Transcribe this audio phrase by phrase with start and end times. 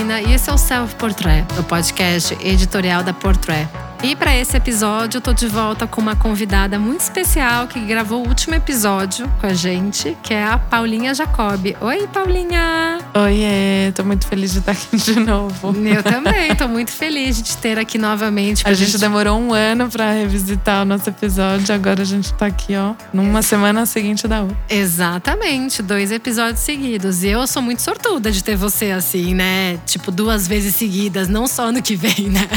[0.00, 3.68] E esse é o Self Portrait, o podcast editorial da Portrait.
[4.00, 8.24] E para esse episódio, eu tô de volta com uma convidada muito especial que gravou
[8.24, 11.76] o último episódio com a gente, que é a Paulinha Jacob.
[11.80, 13.00] Oi, Paulinha!
[13.12, 15.74] Oi, tô muito feliz de estar aqui de novo.
[15.84, 18.62] Eu também, tô muito feliz de te ter aqui novamente.
[18.64, 22.46] A gente, gente demorou um ano para revisitar o nosso episódio, agora a gente tá
[22.46, 24.56] aqui, ó, numa semana seguinte da outra.
[24.68, 27.24] Exatamente, dois episódios seguidos.
[27.24, 29.76] E eu sou muito sortuda de ter você assim, né?
[29.84, 32.48] Tipo, duas vezes seguidas, não só ano que vem, né?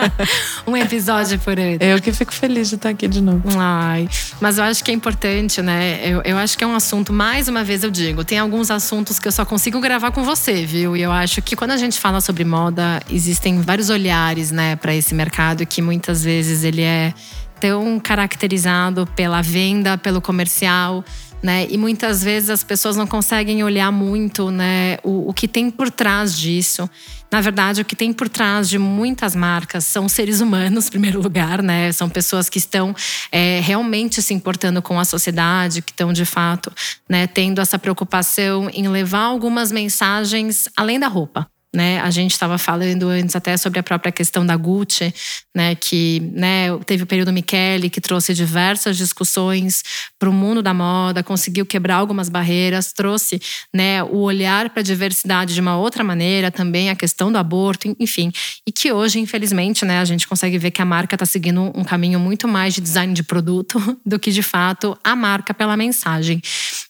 [0.70, 1.78] um episódio por ano.
[1.80, 3.42] Eu que fico feliz de estar aqui de novo.
[3.58, 4.08] Ai,
[4.40, 6.00] mas eu acho que é importante, né?
[6.02, 9.18] Eu, eu acho que é um assunto, mais uma vez eu digo, tem alguns assuntos
[9.18, 10.96] que eu só consigo gravar com você, viu?
[10.96, 14.94] E eu acho que quando a gente fala sobre moda, existem vários olhares, né, para
[14.94, 17.12] esse mercado que muitas vezes ele é
[17.60, 21.04] tão caracterizado pela venda, pelo comercial
[21.42, 21.66] né?
[21.70, 25.90] E muitas vezes as pessoas não conseguem olhar muito, né, o, o que tem por
[25.90, 26.88] trás disso.
[27.30, 31.20] Na verdade, o que tem por trás de muitas marcas são seres humanos, em primeiro
[31.22, 31.92] lugar, né?
[31.92, 32.94] São pessoas que estão
[33.30, 36.72] é, realmente se importando com a sociedade, que estão de fato,
[37.08, 41.46] né, tendo essa preocupação em levar algumas mensagens além da roupa.
[41.72, 45.14] Né, a gente estava falando antes até sobre a própria questão da Gucci,
[45.54, 49.82] né, que né, teve o período Michele, que trouxe diversas discussões
[50.18, 53.40] para o mundo da moda, conseguiu quebrar algumas barreiras, trouxe
[53.72, 57.94] né, o olhar para a diversidade de uma outra maneira, também a questão do aborto,
[58.00, 58.32] enfim.
[58.66, 61.84] E que hoje, infelizmente, né, a gente consegue ver que a marca está seguindo um
[61.84, 66.42] caminho muito mais de design de produto do que, de fato, a marca pela mensagem.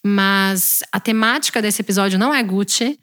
[0.05, 2.99] Mas a temática desse episódio não é Gucci,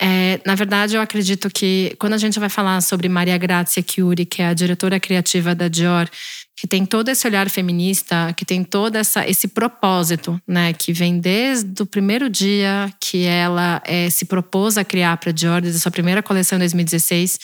[0.00, 4.26] é, na verdade, eu acredito que quando a gente vai falar sobre Maria Grazia Chiuri,
[4.26, 6.08] que é a diretora criativa da Dior,
[6.54, 11.18] que tem todo esse olhar feminista, que tem todo essa, esse propósito, né, que vem
[11.18, 15.78] desde o primeiro dia que ela é, se propôs a criar para a Dior, desde
[15.78, 17.38] a sua primeira coleção em 2016,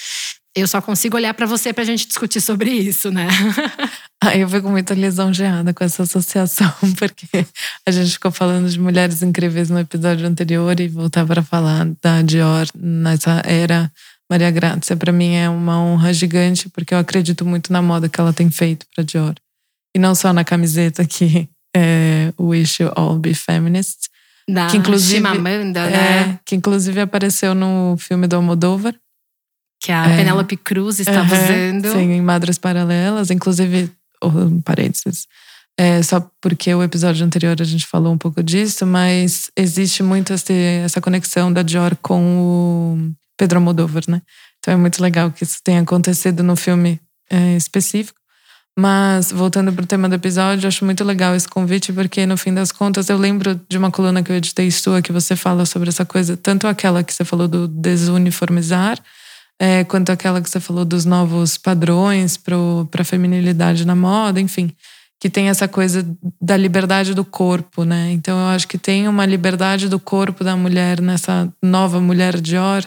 [0.54, 3.28] eu só consigo olhar para você para a gente discutir sobre isso, né?
[4.24, 7.44] Ah, eu fico muito lisonjeada com essa associação, porque
[7.84, 12.22] a gente ficou falando de mulheres incríveis no episódio anterior e voltar para falar da
[12.22, 13.90] Dior nessa era
[14.30, 14.96] Maria Grazia.
[14.96, 18.48] Para mim é uma honra gigante, porque eu acredito muito na moda que ela tem
[18.48, 19.34] feito para Dior.
[19.92, 24.08] E não só na camiseta que é Wish You All Be Feminist.
[24.48, 26.38] Da que inclusive, Chimamanda, é, né?
[26.46, 28.94] Que inclusive apareceu no filme do Almodóvar
[29.82, 30.16] que a é.
[30.16, 31.92] Penélope Cruz estava uhum, usando.
[31.92, 33.30] Sim, em Madres Paralelas.
[33.30, 33.90] Inclusive,
[34.22, 34.30] oh,
[34.64, 35.26] parênteses,
[35.76, 40.32] é, só porque o episódio anterior a gente falou um pouco disso, mas existe muito
[40.32, 44.22] esse, essa conexão da Dior com o Pedro Almodóvar, né?
[44.58, 48.20] Então é muito legal que isso tenha acontecido no filme é, específico.
[48.78, 52.54] Mas, voltando para o tema do episódio, acho muito legal esse convite, porque no fim
[52.54, 55.90] das contas eu lembro de uma coluna que eu editei sua que você fala sobre
[55.90, 58.98] essa coisa, tanto aquela que você falou do desuniformizar,
[59.62, 62.56] é, quanto aquela que você falou dos novos padrões para
[62.98, 64.72] a feminilidade na moda, enfim,
[65.20, 66.04] que tem essa coisa
[66.40, 68.10] da liberdade do corpo, né?
[68.10, 72.84] Então eu acho que tem uma liberdade do corpo da mulher nessa nova mulher Dior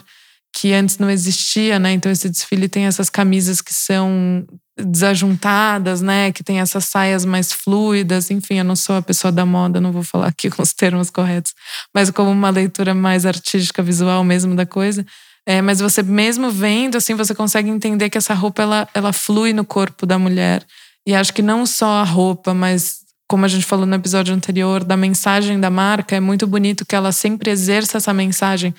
[0.54, 1.92] que antes não existia, né?
[1.92, 4.46] Então esse desfile tem essas camisas que são
[4.78, 6.30] desajuntadas, né?
[6.30, 8.30] Que tem essas saias mais fluidas.
[8.30, 11.08] Enfim, eu não sou a pessoa da moda, não vou falar aqui com os termos
[11.08, 11.54] corretos,
[11.94, 15.06] mas como uma leitura mais artística, visual mesmo da coisa.
[15.46, 19.52] É, mas você mesmo vendo, assim, você consegue entender que essa roupa ela, ela flui
[19.52, 20.66] no corpo da mulher.
[21.06, 24.82] E acho que não só a roupa, mas como a gente falou no episódio anterior,
[24.82, 28.74] da mensagem da marca, é muito bonito que ela sempre exerça essa mensagem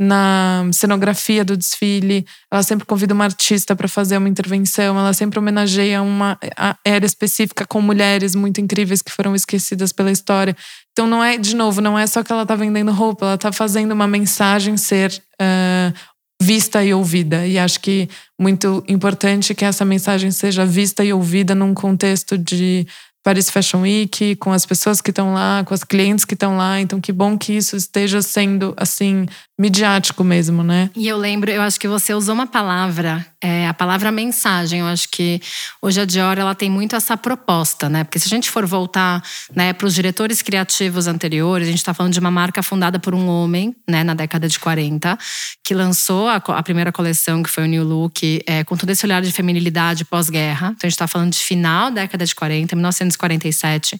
[0.00, 2.26] na cenografia do desfile.
[2.50, 6.38] Ela sempre convida uma artista para fazer uma intervenção, ela sempre homenageia uma
[6.82, 10.56] era específica com mulheres muito incríveis que foram esquecidas pela história.
[10.92, 13.52] Então não é, de novo, não é só que ela está vendendo roupa, ela está
[13.52, 15.94] fazendo uma mensagem ser uh,
[16.40, 17.46] vista e ouvida.
[17.46, 18.08] E acho que
[18.40, 22.86] muito importante que essa mensagem seja vista e ouvida num contexto de
[23.22, 26.80] Paris Fashion Week, com as pessoas que estão lá, com as clientes que estão lá.
[26.80, 29.26] Então, que bom que isso esteja sendo, assim,
[29.58, 30.90] midiático mesmo, né?
[30.96, 34.80] E eu lembro, eu acho que você usou uma palavra, é, a palavra mensagem.
[34.80, 35.40] Eu acho que
[35.80, 38.04] hoje a Dior ela tem muito essa proposta, né?
[38.04, 39.22] Porque se a gente for voltar
[39.54, 43.14] né, para os diretores criativos anteriores, a gente está falando de uma marca fundada por
[43.14, 45.18] um homem, né, na década de 40,
[45.64, 49.06] que lançou a, a primeira coleção, que foi o New Look, é, com todo esse
[49.06, 50.72] olhar de feminilidade pós-guerra.
[50.76, 53.98] Então, a gente está falando de final da década de 40, 1947.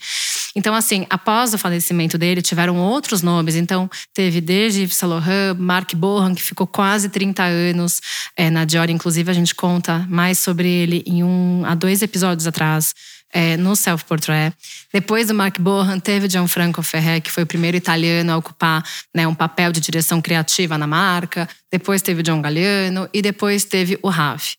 [0.54, 3.56] Então, assim, após o falecimento dele, tiveram outros nomes.
[3.56, 8.00] Então, teve desde Yves Saint Laurent, Mark Bohan, que ficou quase 30 anos
[8.36, 8.90] é, na Dior.
[8.90, 12.94] Inclusive, inclusive a gente conta mais sobre ele em um há dois episódios atrás.
[13.32, 14.52] É, no Self Portrait.
[14.92, 18.84] Depois do Mark Bohan, teve Gianfranco Ferré, que foi o primeiro italiano a ocupar
[19.14, 21.48] né, um papel de direção criativa na marca.
[21.70, 24.56] Depois teve John Galliano e depois teve o Raf.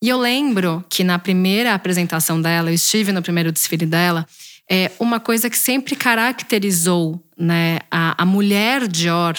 [0.00, 4.26] E eu lembro que na primeira apresentação dela, eu estive no primeiro desfile dela,
[4.70, 9.36] é uma coisa que sempre caracterizou né, a, a mulher Dior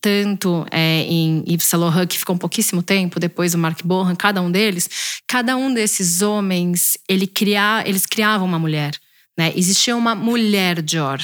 [0.00, 4.14] tanto é, em Yves Saint Laurent, que ficou um pouquíssimo tempo, depois o Mark Bohan,
[4.16, 4.88] cada um deles,
[5.26, 8.92] cada um desses homens, ele cria, eles criavam uma mulher.
[9.38, 9.52] Né?
[9.54, 11.20] Existia uma mulher Dior.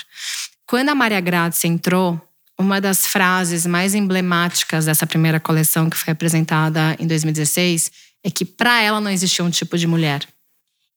[0.66, 2.20] Quando a Maria Grazia entrou,
[2.58, 7.90] uma das frases mais emblemáticas dessa primeira coleção que foi apresentada em 2016
[8.24, 10.26] é que para ela não existia um tipo de mulher.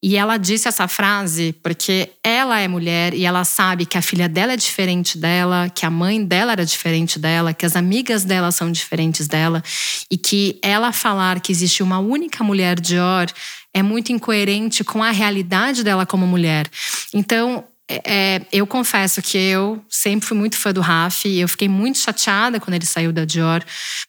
[0.02, 4.28] E ela disse essa frase porque ela é mulher e ela sabe que a filha
[4.28, 8.50] dela é diferente dela, que a mãe dela era diferente dela, que as amigas dela
[8.50, 9.62] são diferentes dela
[10.10, 13.26] e que ela falar que existe uma única mulher Dior
[13.74, 16.68] é muito incoerente com a realidade dela como mulher.
[17.12, 21.68] Então, é, é, eu confesso que eu sempre fui muito fã do Raf eu fiquei
[21.68, 23.64] muito chateada quando ele saiu da Dior.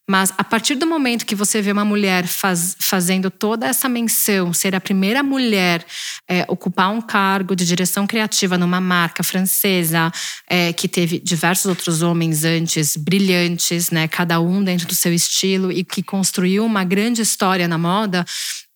[0.08, 4.54] Mas a partir do momento que você vê uma mulher faz, fazendo toda essa menção,
[4.54, 5.84] ser a primeira mulher
[6.30, 10.12] é, ocupar um cargo de direção criativa numa marca francesa
[10.48, 15.72] é, que teve diversos outros homens antes brilhantes, né, cada um dentro do seu estilo
[15.72, 18.24] e que construiu uma grande história na moda,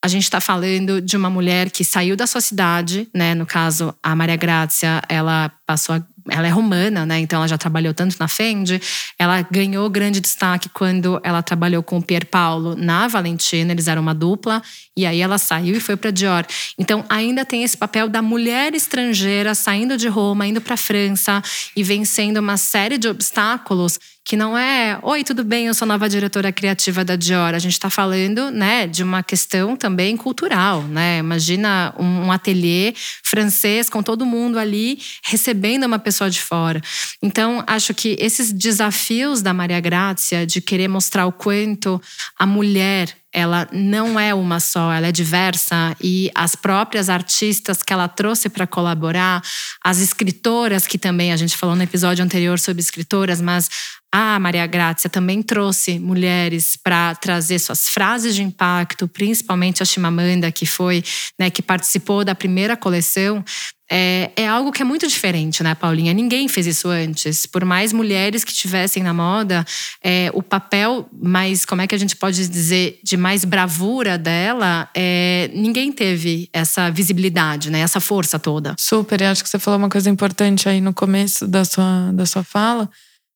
[0.06, 3.34] a gente está falando de uma mulher que saiu da sua cidade, né?
[3.34, 7.20] No caso, a Maria Grazia, ela passou a ela é romana, né?
[7.20, 8.82] Então ela já trabalhou tanto na Fendi.
[9.18, 13.72] Ela ganhou grande destaque quando ela trabalhou com o Pier Paulo na Valentina.
[13.72, 14.62] Eles eram uma dupla.
[14.98, 16.44] E aí ela saiu e foi para Dior.
[16.80, 21.44] Então ainda tem esse papel da mulher estrangeira saindo de Roma, indo para França
[21.76, 26.10] e vencendo uma série de obstáculos que não é, oi, tudo bem, eu sou nova
[26.10, 27.54] diretora criativa da Dior.
[27.54, 31.20] A gente está falando, né, de uma questão também cultural, né?
[31.20, 32.94] Imagina um, ateliê
[33.24, 36.82] francês com todo mundo ali recebendo uma pessoa pessoa de fora.
[37.22, 42.02] Então, acho que esses desafios da Maria Grácia de querer mostrar o quanto
[42.38, 47.92] a mulher ela não é uma só, ela é diversa e as próprias artistas que
[47.92, 49.44] ela trouxe para colaborar,
[49.84, 53.70] as escritoras que também a gente falou no episódio anterior sobre escritoras, mas
[54.18, 60.50] a Maria Grácia também trouxe mulheres para trazer suas frases de impacto, principalmente a Chimamanda,
[60.54, 61.04] que foi,
[61.38, 63.44] né, que participou da primeira coleção.
[63.92, 66.14] É, é, algo que é muito diferente, né, Paulinha?
[66.14, 67.46] Ninguém fez isso antes.
[67.46, 69.66] Por mais mulheres que tivessem na moda,
[70.02, 74.90] é, o papel mais, como é que a gente pode dizer, de mais bravura dela,
[74.96, 78.78] é, ninguém teve essa visibilidade, né, essa força toda.
[78.80, 82.26] Super, e acho que você falou uma coisa importante aí no começo da sua, da
[82.26, 82.90] sua fala,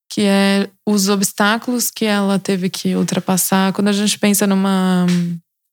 [0.09, 3.71] que é os obstáculos que ela teve que ultrapassar.
[3.73, 5.06] Quando a gente pensa numa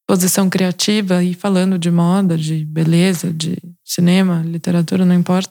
[0.07, 5.51] posição criativa e falando de moda, de beleza, de cinema, literatura, não importa.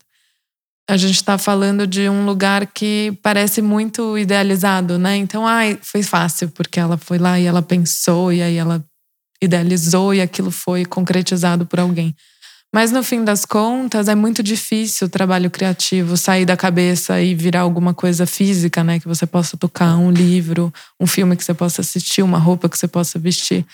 [0.87, 5.17] A gente está falando de um lugar que parece muito idealizado, né?
[5.17, 8.85] Então, ai, foi fácil, porque ela foi lá e ela pensou, e aí ela
[9.41, 12.15] idealizou e aquilo foi concretizado por alguém.
[12.75, 17.33] Mas no fim das contas, é muito difícil o trabalho criativo sair da cabeça e
[17.33, 19.00] virar alguma coisa física, né?
[19.00, 22.77] Que você possa tocar, um livro, um filme que você possa assistir, uma roupa que
[22.77, 23.66] você possa vestir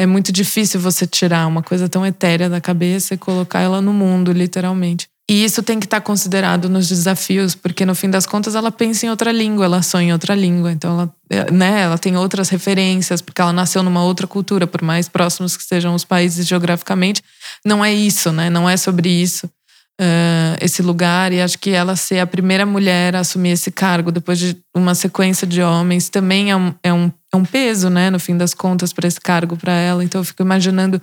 [0.00, 3.92] é muito difícil você tirar uma coisa tão etérea da cabeça e colocar ela no
[3.92, 5.09] mundo, literalmente.
[5.30, 9.06] E isso tem que estar considerado nos desafios, porque no fim das contas ela pensa
[9.06, 12.48] em outra língua, ela sonha em outra língua, então ela, é, né, ela tem outras
[12.48, 17.22] referências, porque ela nasceu numa outra cultura, por mais próximos que sejam os países geograficamente,
[17.64, 18.50] não é isso, né?
[18.50, 19.46] Não é sobre isso.
[20.00, 24.10] Uh, esse lugar e acho que ela ser a primeira mulher a assumir esse cargo
[24.10, 28.10] depois de uma sequência de homens também é um, é um é um peso, né,
[28.10, 30.02] no fim das contas, para esse cargo para ela.
[30.02, 31.00] Então eu fico imaginando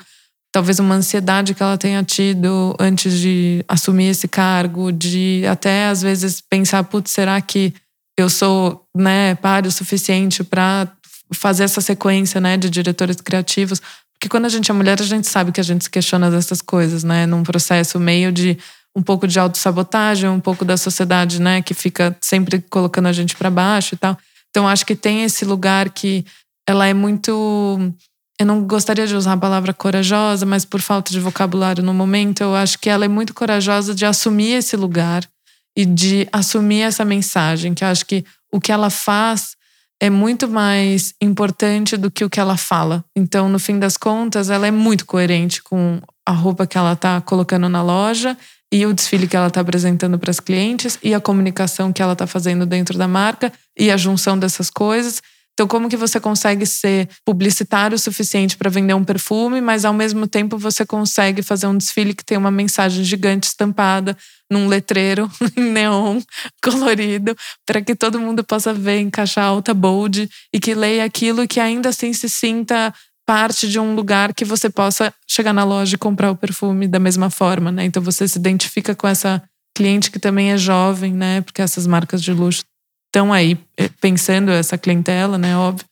[0.52, 6.02] talvez uma ansiedade que ela tenha tido antes de assumir esse cargo, de até às
[6.02, 7.74] vezes pensar, putz, será que
[8.18, 10.92] eu sou, né, páreo o suficiente para
[11.34, 13.82] fazer essa sequência, né, de diretores criativos?
[14.14, 16.62] Porque quando a gente é mulher, a gente sabe que a gente se questiona dessas
[16.62, 18.58] coisas, né, num processo meio de
[18.96, 23.36] um pouco de autossabotagem, um pouco da sociedade, né, que fica sempre colocando a gente
[23.36, 24.18] para baixo e tal.
[24.50, 26.26] Então acho que tem esse lugar que
[26.68, 27.94] ela é muito.
[28.40, 32.42] Eu não gostaria de usar a palavra corajosa, mas por falta de vocabulário no momento,
[32.42, 35.28] eu acho que ela é muito corajosa de assumir esse lugar
[35.76, 39.56] e de assumir essa mensagem, que eu acho que o que ela faz
[40.00, 43.04] é muito mais importante do que o que ela fala.
[43.16, 47.20] Então, no fim das contas, ela é muito coerente com a roupa que ela está
[47.22, 48.38] colocando na loja
[48.72, 52.14] e o desfile que ela está apresentando para as clientes e a comunicação que ela
[52.14, 55.22] está fazendo dentro da marca e a junção dessas coisas
[55.58, 59.94] Então, como que você consegue ser publicitário o suficiente para vender um perfume, mas ao
[59.94, 64.16] mesmo tempo você consegue fazer um desfile que tem uma mensagem gigante estampada
[64.52, 66.22] num letreiro em neon
[66.62, 67.36] colorido,
[67.66, 71.60] para que todo mundo possa ver em caixa alta bold e que leia aquilo que
[71.60, 72.94] ainda assim se sinta
[73.26, 77.00] parte de um lugar que você possa chegar na loja e comprar o perfume da
[77.00, 77.84] mesma forma, né?
[77.84, 79.42] Então você se identifica com essa
[79.76, 81.42] cliente que também é jovem, né?
[81.42, 82.64] Porque essas marcas de luxo
[83.08, 85.58] estão aí eh, pensando essa clientela, né?
[85.58, 85.86] Óbvio.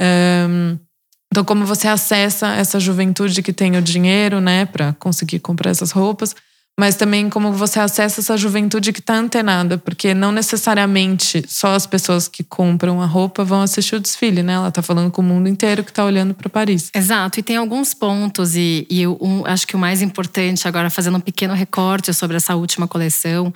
[0.00, 0.78] Um,
[1.30, 5.90] então, como você acessa essa juventude que tem o dinheiro, né, para conseguir comprar essas
[5.90, 6.34] roupas,
[6.78, 11.86] mas também como você acessa essa juventude que está antenada, porque não necessariamente só as
[11.86, 14.52] pessoas que compram a roupa vão assistir o desfile, né?
[14.52, 16.88] Ela está falando com o mundo inteiro que está olhando para Paris.
[16.94, 21.18] Exato, e tem alguns pontos, e, e um, acho que o mais importante, agora fazendo
[21.18, 23.52] um pequeno recorte sobre essa última coleção,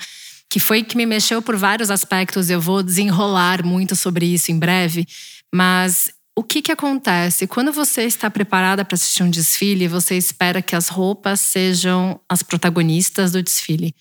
[0.53, 2.51] que foi que me mexeu por vários aspectos.
[2.51, 5.09] Eu vou desenrolar muito sobre isso em breve,
[5.51, 7.47] mas o que, que acontece?
[7.47, 12.43] Quando você está preparada para assistir um desfile, você espera que as roupas sejam as
[12.43, 13.95] protagonistas do desfile.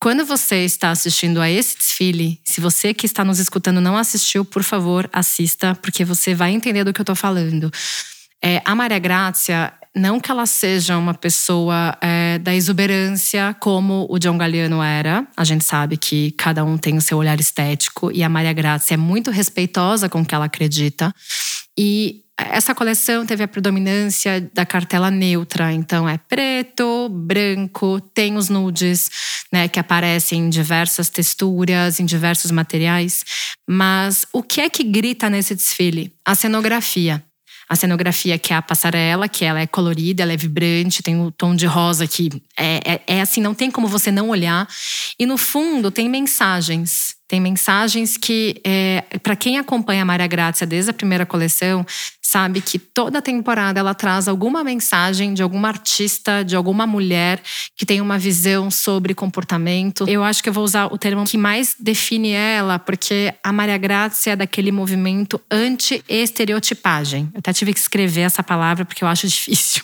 [0.00, 4.46] Quando você está assistindo a esse desfile, se você que está nos escutando não assistiu,
[4.46, 7.70] por favor, assista, porque você vai entender do que eu estou falando.
[8.44, 14.18] É, a Maria Grácia, não que ela seja uma pessoa é, da exuberância como o
[14.18, 15.26] John Galliano era.
[15.36, 18.94] A gente sabe que cada um tem o seu olhar estético e a Maria Grazia
[18.94, 21.14] é muito respeitosa com o que ela acredita.
[21.78, 28.48] E essa coleção teve a predominância da cartela neutra, então é preto, branco, tem os
[28.48, 29.10] nudes,
[29.52, 33.24] né, que aparecem em diversas texturas, em diversos materiais.
[33.68, 36.12] Mas o que é que grita nesse desfile?
[36.24, 37.22] A cenografia
[37.72, 41.30] a cenografia, que é a passarela, que ela é colorida, ela é vibrante, tem o
[41.30, 44.68] tom de rosa que é, é, é assim, não tem como você não olhar.
[45.18, 47.16] E no fundo tem mensagens.
[47.32, 51.82] Tem mensagens que, é, para quem acompanha a Maria Grácia desde a primeira coleção,
[52.20, 57.40] sabe que toda temporada ela traz alguma mensagem de alguma artista, de alguma mulher
[57.74, 60.04] que tem uma visão sobre comportamento.
[60.06, 63.78] Eu acho que eu vou usar o termo que mais define ela, porque a Maria
[63.78, 67.30] Grácia é daquele movimento anti-estereotipagem.
[67.32, 69.82] Eu até tive que escrever essa palavra porque eu acho difícil.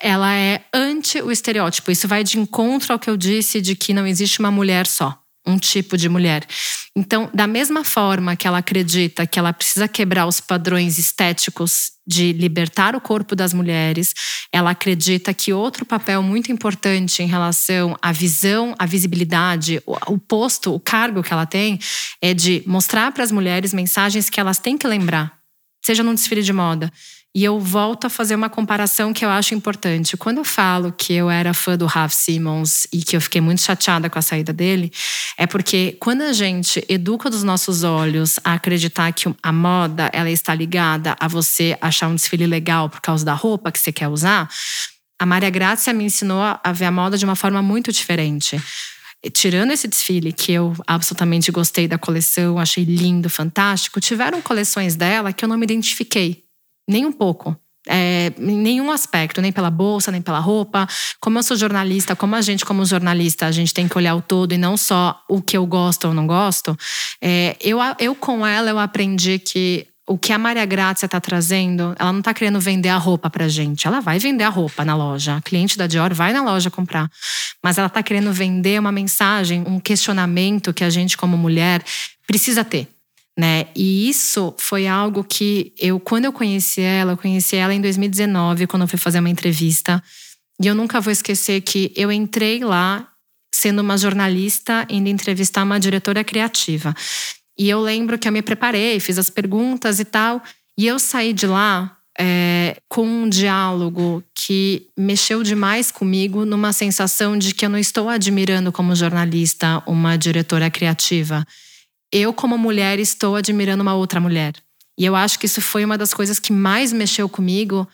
[0.00, 1.90] Ela é anti o estereótipo.
[1.90, 5.21] Isso vai de encontro ao que eu disse de que não existe uma mulher só
[5.46, 6.46] um tipo de mulher.
[6.94, 12.32] Então, da mesma forma que ela acredita que ela precisa quebrar os padrões estéticos de
[12.32, 14.12] libertar o corpo das mulheres,
[14.52, 20.74] ela acredita que outro papel muito importante em relação à visão, à visibilidade, o posto,
[20.74, 21.78] o cargo que ela tem,
[22.20, 25.38] é de mostrar para as mulheres mensagens que elas têm que lembrar,
[25.84, 26.92] seja num desfile de moda
[27.34, 30.16] e eu volto a fazer uma comparação que eu acho importante.
[30.18, 33.62] Quando eu falo que eu era fã do Ralph Simmons e que eu fiquei muito
[33.62, 34.92] chateada com a saída dele,
[35.38, 40.30] é porque quando a gente educa dos nossos olhos a acreditar que a moda ela
[40.30, 44.08] está ligada a você achar um desfile legal por causa da roupa que você quer
[44.08, 44.50] usar,
[45.18, 48.60] a Maria Grazia me ensinou a ver a moda de uma forma muito diferente
[49.32, 55.32] tirando esse desfile que eu absolutamente gostei da coleção, achei lindo, fantástico, tiveram coleções dela
[55.32, 56.41] que eu não me identifiquei.
[56.88, 57.56] Nem um pouco.
[57.88, 60.86] É, em nenhum aspecto, nem pela bolsa, nem pela roupa.
[61.20, 64.22] Como eu sou jornalista, como a gente, como jornalista, a gente tem que olhar o
[64.22, 66.76] todo e não só o que eu gosto ou não gosto.
[67.20, 71.94] É, eu, eu, com ela, eu aprendi que o que a Maria Grazia está trazendo,
[71.98, 73.86] ela não está querendo vender a roupa pra gente.
[73.86, 75.36] Ela vai vender a roupa na loja.
[75.36, 77.10] A cliente da Dior vai na loja comprar.
[77.62, 81.82] Mas ela está querendo vender uma mensagem, um questionamento que a gente, como mulher,
[82.26, 82.91] precisa ter
[83.38, 83.66] né?
[83.74, 88.66] E isso foi algo que eu, quando eu conheci ela, eu conheci ela em 2019,
[88.66, 90.02] quando eu fui fazer uma entrevista.
[90.60, 93.08] E eu nunca vou esquecer que eu entrei lá
[93.54, 96.94] sendo uma jornalista indo entrevistar uma diretora criativa.
[97.58, 100.42] E eu lembro que eu me preparei, fiz as perguntas e tal.
[100.76, 107.36] E eu saí de lá é, com um diálogo que mexeu demais comigo, numa sensação
[107.38, 111.46] de que eu não estou admirando como jornalista uma diretora criativa
[112.12, 114.54] eu, como mulher, estou admirando uma outra mulher.
[114.98, 117.88] E eu acho que isso foi uma das coisas que mais mexeu comigo.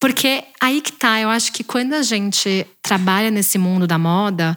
[0.00, 4.56] Porque aí que tá, eu acho que quando a gente trabalha nesse mundo da moda,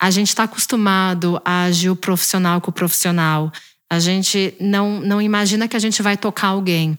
[0.00, 3.52] a gente está acostumado a agir o profissional com o profissional.
[3.90, 6.98] A gente não, não imagina que a gente vai tocar alguém.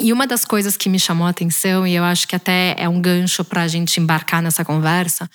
[0.00, 2.88] E uma das coisas que me chamou a atenção, e eu acho que até é
[2.88, 5.28] um gancho para a gente embarcar nessa conversa,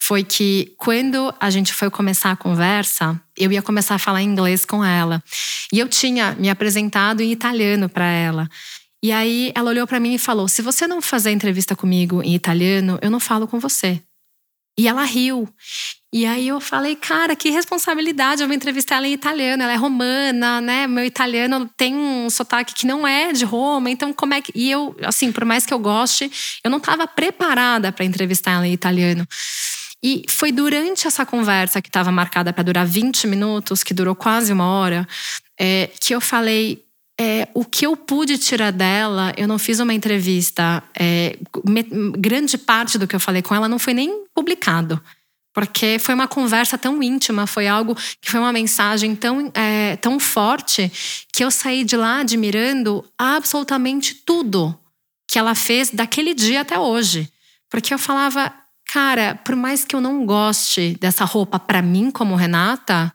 [0.00, 4.64] foi que quando a gente foi começar a conversa, eu ia começar a falar inglês
[4.64, 5.22] com ela.
[5.70, 8.48] E eu tinha me apresentado em italiano para ela.
[9.02, 12.34] E aí ela olhou para mim e falou: Se você não fazer entrevista comigo em
[12.34, 14.02] italiano, eu não falo com você.
[14.78, 15.48] E ela riu.
[16.12, 18.42] E aí eu falei, cara, que responsabilidade.
[18.42, 20.86] Eu vou entrevistar ela em italiano, ela é romana, né?
[20.86, 24.52] Meu italiano tem um sotaque que não é de Roma, então como é que.
[24.54, 26.30] E eu, assim, por mais que eu goste,
[26.64, 29.26] eu não estava preparada para entrevistar ela em italiano.
[30.02, 34.52] E foi durante essa conversa que estava marcada para durar 20 minutos, que durou quase
[34.52, 35.06] uma hora,
[35.58, 36.85] é, que eu falei:
[37.18, 40.82] é, o que eu pude tirar dela, eu não fiz uma entrevista.
[40.98, 41.82] É, me,
[42.18, 45.00] grande parte do que eu falei com ela não foi nem publicado.
[45.54, 50.20] Porque foi uma conversa tão íntima, foi algo que foi uma mensagem tão, é, tão
[50.20, 50.92] forte
[51.32, 54.78] que eu saí de lá admirando absolutamente tudo
[55.26, 57.32] que ela fez daquele dia até hoje.
[57.70, 58.52] Porque eu falava,
[58.84, 63.10] cara, por mais que eu não goste dessa roupa para mim como Renata,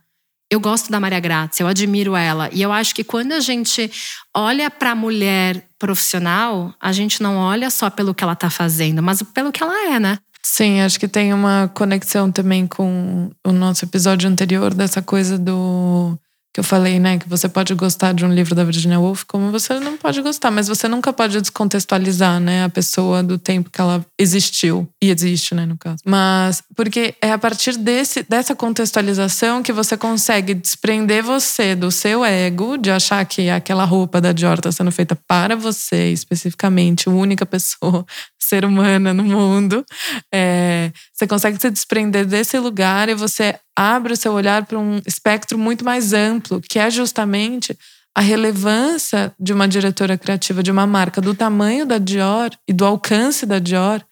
[0.51, 2.50] eu gosto da Maria Grazia, eu admiro ela.
[2.51, 3.89] E eu acho que quando a gente
[4.36, 9.01] olha para a mulher profissional, a gente não olha só pelo que ela está fazendo,
[9.01, 10.20] mas pelo que ela é, né?
[10.43, 16.17] Sim, acho que tem uma conexão também com o nosso episódio anterior dessa coisa do
[16.53, 19.51] que eu falei, né, que você pode gostar de um livro da Virginia Woolf, como
[19.51, 23.79] você não pode gostar, mas você nunca pode descontextualizar, né, a pessoa do tempo que
[23.79, 26.00] ela existiu e existe, né, no caso.
[26.05, 32.25] Mas porque é a partir desse dessa contextualização que você consegue desprender você do seu
[32.25, 37.46] ego, de achar que aquela roupa da Dior está sendo feita para você especificamente, única
[37.46, 38.05] pessoa,
[38.38, 39.86] ser humana no mundo.
[40.34, 45.02] É, você consegue se desprender desse lugar e você abre o seu olhar para um
[45.08, 47.76] espectro muito mais amplo, que é justamente
[48.16, 52.86] a relevância de uma diretora criativa de uma marca do tamanho da Dior e do
[52.86, 54.04] alcance da Dior.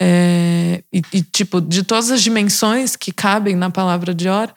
[0.00, 4.52] É, e, e, tipo, de todas as dimensões que cabem na palavra Dior,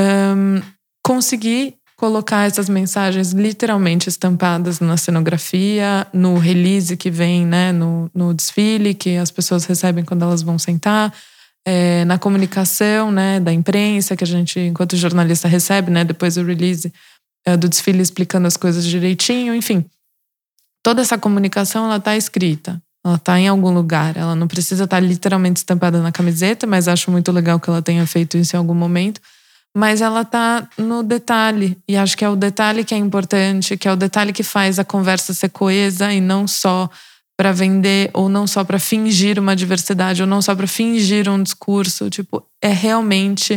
[0.00, 0.60] um,
[1.04, 8.34] conseguir colocar essas mensagens literalmente estampadas na cenografia, no release que vem, né, no, no
[8.34, 11.14] desfile que as pessoas recebem quando elas vão sentar,
[11.66, 16.44] é, na comunicação, né, da imprensa que a gente, enquanto jornalista, recebe, né, depois do
[16.44, 16.92] release
[17.46, 19.84] é, do desfile explicando as coisas direitinho, enfim.
[20.82, 22.80] Toda essa comunicação, ela está escrita.
[23.04, 24.16] Ela está em algum lugar.
[24.16, 27.82] Ela não precisa estar tá literalmente estampada na camiseta, mas acho muito legal que ela
[27.82, 29.20] tenha feito isso em algum momento
[29.74, 31.78] mas ela tá no detalhe.
[31.88, 34.78] E acho que é o detalhe que é importante, que é o detalhe que faz
[34.78, 36.90] a conversa ser coesa e não só
[37.40, 41.42] para vender, ou não só para fingir uma diversidade, ou não só para fingir um
[41.42, 42.10] discurso.
[42.10, 43.54] Tipo, é realmente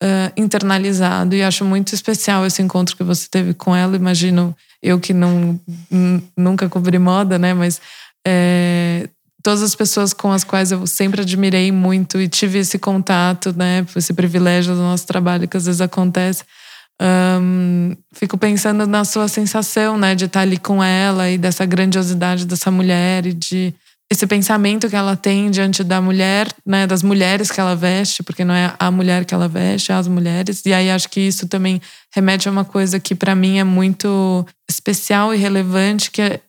[0.00, 1.34] uh, internalizado.
[1.34, 3.96] E acho muito especial esse encontro que você teve com ela.
[3.96, 5.58] Imagino eu que não
[6.36, 7.52] nunca cobri moda, né?
[7.52, 7.80] Mas
[8.24, 9.08] é,
[9.42, 13.84] todas as pessoas com as quais eu sempre admirei muito e tive esse contato, né,
[13.96, 16.44] esse privilégio do nosso trabalho que às vezes acontece.
[17.02, 22.46] Um, fico pensando na sua sensação, né, de estar ali com ela e dessa grandiosidade
[22.46, 23.74] dessa mulher e de
[24.10, 28.44] esse pensamento que ela tem diante da mulher, né, das mulheres que ela veste, porque
[28.44, 30.62] não é a mulher que ela veste, é as mulheres.
[30.64, 31.80] E aí acho que isso também
[32.14, 36.40] remete a uma coisa que para mim é muito especial e relevante, que é,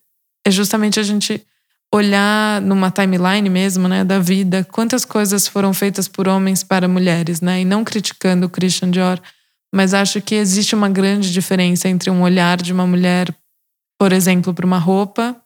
[0.46, 1.44] é justamente a gente
[1.92, 7.40] olhar numa timeline mesmo, né, da vida, quantas coisas foram feitas por homens para mulheres,
[7.40, 9.18] né, e não criticando o Christian Dior,
[9.76, 13.28] mas acho que existe uma grande diferença entre um olhar de uma mulher,
[14.00, 15.36] por exemplo, para uma roupa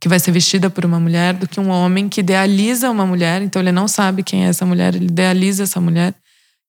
[0.00, 3.42] que vai ser vestida por uma mulher, do que um homem que idealiza uma mulher,
[3.42, 6.14] então ele não sabe quem é essa mulher, ele idealiza essa mulher.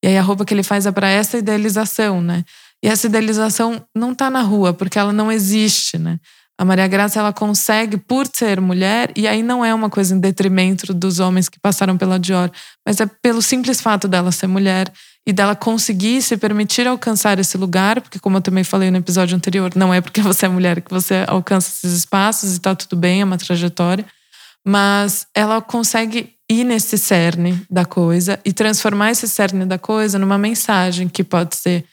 [0.03, 2.43] E aí a roupa que ele faz é para essa idealização, né?
[2.83, 6.19] E essa idealização não está na rua, porque ela não existe, né?
[6.59, 10.19] A Maria Graça ela consegue por ser mulher e aí não é uma coisa em
[10.19, 12.51] detrimento dos homens que passaram pela Dior,
[12.85, 14.91] mas é pelo simples fato dela ser mulher
[15.25, 19.35] e dela conseguir se permitir alcançar esse lugar, porque como eu também falei no episódio
[19.35, 22.95] anterior, não é porque você é mulher que você alcança esses espaços e tá tudo
[22.95, 24.05] bem, é uma trajetória,
[24.65, 30.37] mas ela consegue ir nesse cerne da coisa e transformar esse cerne da coisa numa
[30.37, 31.85] mensagem que pode ser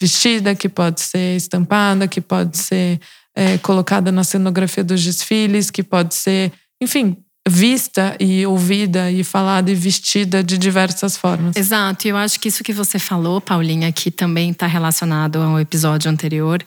[0.00, 3.00] vestida, que pode ser estampada, que pode ser
[3.34, 7.16] é, colocada na cenografia dos desfiles, que pode ser, enfim,
[7.46, 11.56] vista e ouvida e falada e vestida de diversas formas.
[11.56, 15.60] Exato, e eu acho que isso que você falou, Paulinha, que também está relacionado ao
[15.60, 16.64] episódio anterior,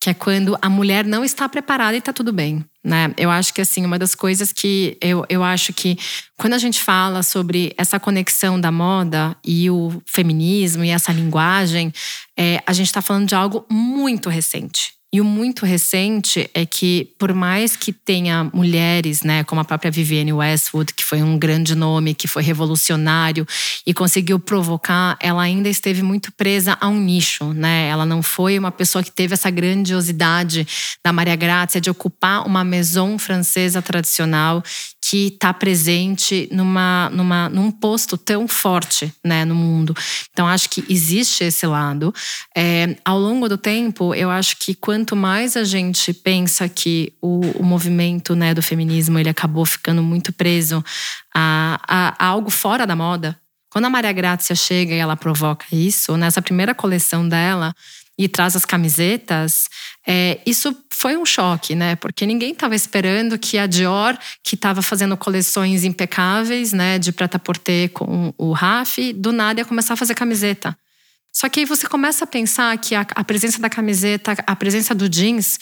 [0.00, 2.64] que é quando a mulher não está preparada e está tudo bem.
[2.82, 3.12] Né?
[3.16, 5.98] Eu acho que assim, uma das coisas que eu, eu acho que
[6.36, 11.92] quando a gente fala sobre essa conexão da moda e o feminismo e essa linguagem,
[12.36, 14.92] é, a gente está falando de algo muito recente.
[15.14, 19.88] E o muito recente é que, por mais que tenha mulheres, né, como a própria
[19.88, 23.46] Vivienne Westwood, que foi um grande nome, que foi revolucionário
[23.86, 27.86] e conseguiu provocar, ela ainda esteve muito presa a um nicho, né?
[27.86, 30.66] Ela não foi uma pessoa que teve essa grandiosidade
[31.04, 34.64] da Maria Grazia de ocupar uma maison francesa tradicional
[35.06, 39.94] que está presente numa, numa, num posto tão forte né, no mundo.
[40.32, 42.12] Então, acho que existe esse lado.
[42.56, 47.40] É, ao longo do tempo, eu acho que quanto mais a gente pensa que o,
[47.58, 50.82] o movimento né, do feminismo ele acabou ficando muito preso
[51.34, 53.38] a, a, a algo fora da moda,
[53.68, 57.74] quando a Maria Grácia chega e ela provoca isso, nessa primeira coleção dela,
[58.16, 59.68] e traz as camisetas,
[60.06, 61.96] é, isso foi um choque, né?
[61.96, 67.90] Porque ninguém estava esperando que a Dior, que estava fazendo coleções impecáveis, né, de preta-porter
[67.90, 70.76] com o Raf, do nada ia começar a fazer camiseta.
[71.32, 74.94] Só que aí você começa a pensar que a, a presença da camiseta, a presença
[74.94, 75.58] do jeans,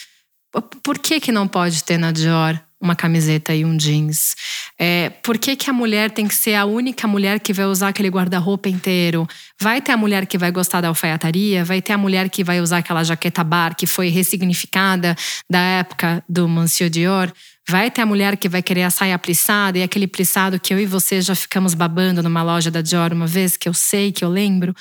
[0.83, 4.35] por que que não pode ter na Dior uma camiseta e um jeans?
[4.79, 7.89] É, por que, que a mulher tem que ser a única mulher que vai usar
[7.89, 9.27] aquele guarda-roupa inteiro?
[9.61, 12.61] Vai ter a mulher que vai gostar da alfaiataria, vai ter a mulher que vai
[12.61, 15.17] usar aquela jaqueta bar que foi ressignificada
[15.49, 17.33] da época do Monsieur Dior.
[17.69, 20.81] Vai ter a mulher que vai querer a saia plissada e aquele plissado que eu
[20.81, 24.25] e você já ficamos babando numa loja da Dior uma vez, que eu sei, que
[24.25, 24.75] eu lembro.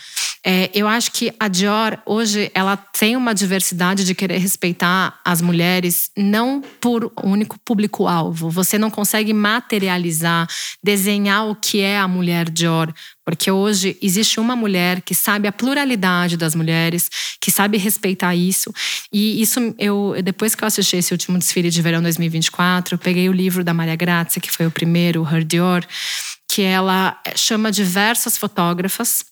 [0.43, 5.41] É, eu acho que a Dior, hoje, ela tem uma diversidade de querer respeitar as
[5.41, 8.49] mulheres, não por único público-alvo.
[8.49, 10.47] Você não consegue materializar,
[10.83, 12.91] desenhar o que é a mulher Dior
[13.25, 18.73] porque hoje existe uma mulher que sabe a pluralidade das mulheres, que sabe respeitar isso.
[19.11, 23.29] E isso eu depois que eu assisti esse último desfile de verão 2024, eu peguei
[23.29, 25.85] o livro da Maria Grazia, que foi o primeiro, Her Dior,
[26.49, 29.25] que ela chama diversas fotógrafas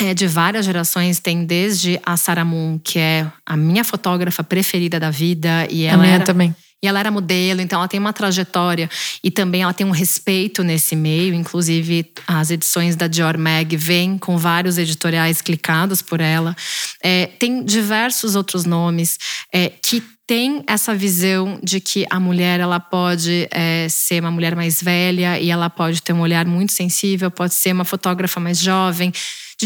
[0.00, 4.98] é, de várias gerações, tem desde a Sarah Moon, que é a minha fotógrafa preferida
[4.98, 5.66] da vida.
[5.70, 6.54] E ela a minha era, também.
[6.82, 8.90] E ela era modelo, então ela tem uma trajetória
[9.22, 11.32] e também ela tem um respeito nesse meio.
[11.32, 16.56] Inclusive, as edições da Dior Mag vêm com vários editoriais clicados por ela.
[17.00, 19.16] É, tem diversos outros nomes
[19.52, 24.56] é, que tem essa visão de que a mulher ela pode é, ser uma mulher
[24.56, 28.58] mais velha e ela pode ter um olhar muito sensível, pode ser uma fotógrafa mais
[28.58, 29.12] jovem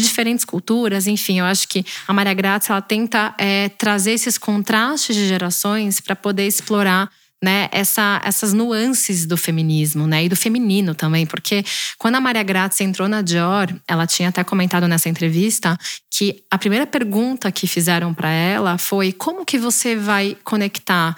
[0.01, 4.37] de diferentes culturas, enfim, eu acho que a Maria Grazia ela tenta é, trazer esses
[4.37, 7.09] contrastes de gerações para poder explorar
[7.43, 11.63] né, essa, essas nuances do feminismo, né, e do feminino também, porque
[11.97, 15.77] quando a Maria Grazia entrou na Dior, ela tinha até comentado nessa entrevista
[16.11, 21.15] que a primeira pergunta que fizeram para ela foi como que você vai conectar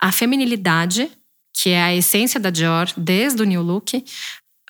[0.00, 1.10] a feminilidade,
[1.52, 4.04] que é a essência da Dior desde o New Look,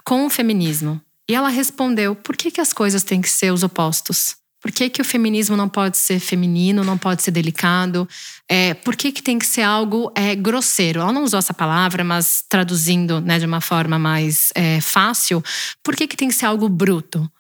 [0.05, 1.01] com o feminismo.
[1.31, 4.35] E ela respondeu: por que, que as coisas têm que ser os opostos?
[4.61, 8.07] Por que, que o feminismo não pode ser feminino, não pode ser delicado?
[8.49, 11.01] É, por que, que tem que ser algo é, grosseiro?
[11.01, 15.41] Ela não usou essa palavra, mas traduzindo né, de uma forma mais é, fácil,
[15.85, 17.31] por que, que tem que ser algo bruto?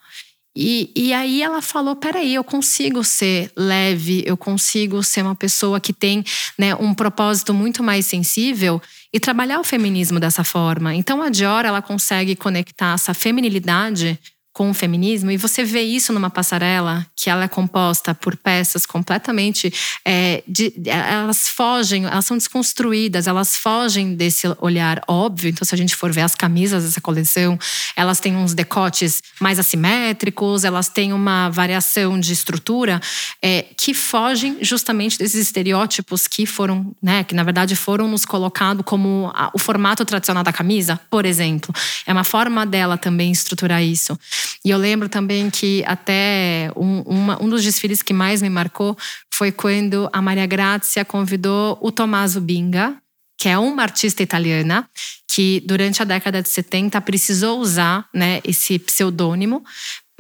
[0.57, 5.81] E, e aí ela falou: peraí, eu consigo ser leve, eu consigo ser uma pessoa
[5.81, 6.25] que tem
[6.59, 8.81] né, um propósito muito mais sensível
[9.13, 10.95] e trabalhar o feminismo dessa forma.
[10.95, 14.19] Então a Dior ela consegue conectar essa feminilidade
[14.53, 18.87] com o feminismo e você vê isso numa passarela que ela é composta por peças
[18.87, 19.73] completamente
[20.05, 25.51] é, de, elas fogem elas são desconstruídas elas fogem desse olhar óbvio.
[25.51, 27.59] Então se a gente for ver as camisas dessa coleção
[27.97, 33.01] elas têm uns decotes mais assimétricos elas têm uma variação de estrutura
[33.43, 38.85] é, que fogem justamente desses estereótipos que foram né que na verdade foram nos colocados
[38.85, 41.75] como a, o formato tradicional da camisa por exemplo.
[42.07, 44.19] É uma forma dela também estruturar isso.
[44.65, 48.97] E eu lembro também que até um, uma, um dos desfiles que mais me marcou
[49.35, 52.97] foi quando a Maria Grazia convidou o Tommaso Binga,
[53.37, 54.89] que é uma artista italiana
[55.29, 59.65] que durante a década de 70 precisou usar né, esse pseudônimo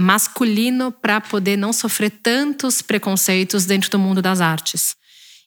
[0.00, 4.96] masculino para poder não sofrer tantos preconceitos dentro do mundo das artes.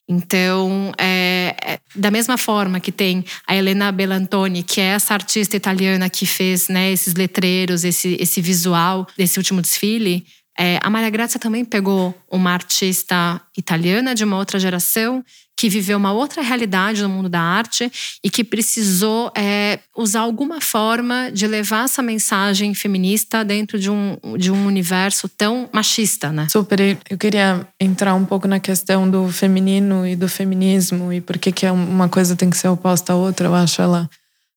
[0.08, 5.58] Então, é, é, da mesma forma que tem a Helena Bellantoni, que é essa artista
[5.58, 10.26] italiana que fez né, esses letreiros, esse, esse visual desse último desfile,
[10.58, 15.24] é, a Maria Grazia também pegou uma artista italiana de uma outra geração
[15.58, 17.92] que viveu uma outra realidade no mundo da arte
[18.24, 24.18] e que precisou é, usar alguma forma de levar essa mensagem feminista dentro de um,
[24.38, 26.48] de um universo tão machista, né?
[26.50, 26.98] Super.
[27.10, 31.52] Eu queria entrar um pouco na questão do feminino e do feminismo e por que,
[31.52, 33.48] que uma coisa tem que ser oposta à outra.
[33.48, 34.10] Eu acho ela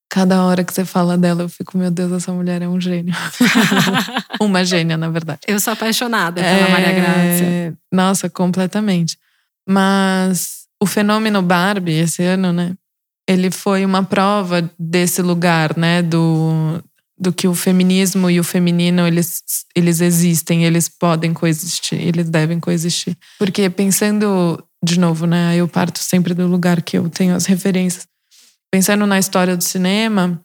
[0.09, 3.15] Cada hora que você fala dela, eu fico, meu Deus, essa mulher é um gênio.
[4.41, 5.41] Uma gênia, na verdade.
[5.47, 6.71] Eu sou apaixonada pela é...
[6.71, 7.79] Maria Grácia.
[7.93, 9.19] Nossa, completamente.
[9.69, 12.75] Mas o fenômeno Barbie esse ano, né?
[13.29, 16.01] Ele foi uma prova desse lugar, né?
[16.03, 16.81] Do,
[17.19, 19.43] do que o feminismo e o feminino eles,
[19.75, 23.17] eles existem, eles podem coexistir, eles devem coexistir.
[23.39, 25.57] Porque pensando de novo, né?
[25.57, 28.07] Eu parto sempre do lugar que eu tenho as referências.
[28.71, 30.43] Pensando na história do cinema,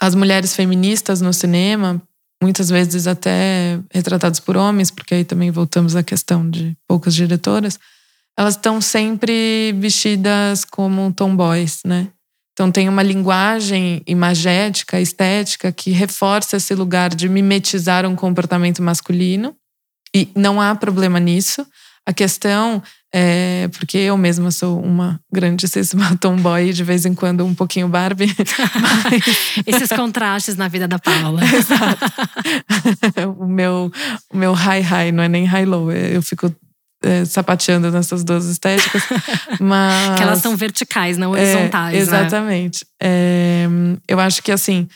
[0.00, 2.02] as mulheres feministas no cinema,
[2.42, 7.78] muitas vezes até retratadas por homens, porque aí também voltamos à questão de poucas diretoras,
[8.38, 12.08] elas estão sempre vestidas como tomboys, né?
[12.52, 19.54] Então tem uma linguagem imagética, estética que reforça esse lugar de mimetizar um comportamento masculino
[20.14, 21.66] e não há problema nisso.
[22.06, 22.80] A questão
[23.12, 28.26] é porque eu mesma sou uma grandíssima tomboy, de vez em quando um pouquinho Barbie.
[28.80, 29.66] Mas...
[29.66, 31.40] Esses contrastes na vida da Paula.
[31.52, 32.04] Exato.
[33.38, 33.90] o meu,
[34.32, 35.90] o meu high high não é nem high low.
[35.90, 36.54] Eu fico
[37.02, 39.02] é, sapateando nessas duas estéticas.
[39.58, 41.94] Mas, que elas são verticais, não horizontais.
[41.94, 42.84] É, exatamente.
[43.02, 43.08] Né?
[43.08, 43.66] É,
[44.06, 44.86] eu acho que assim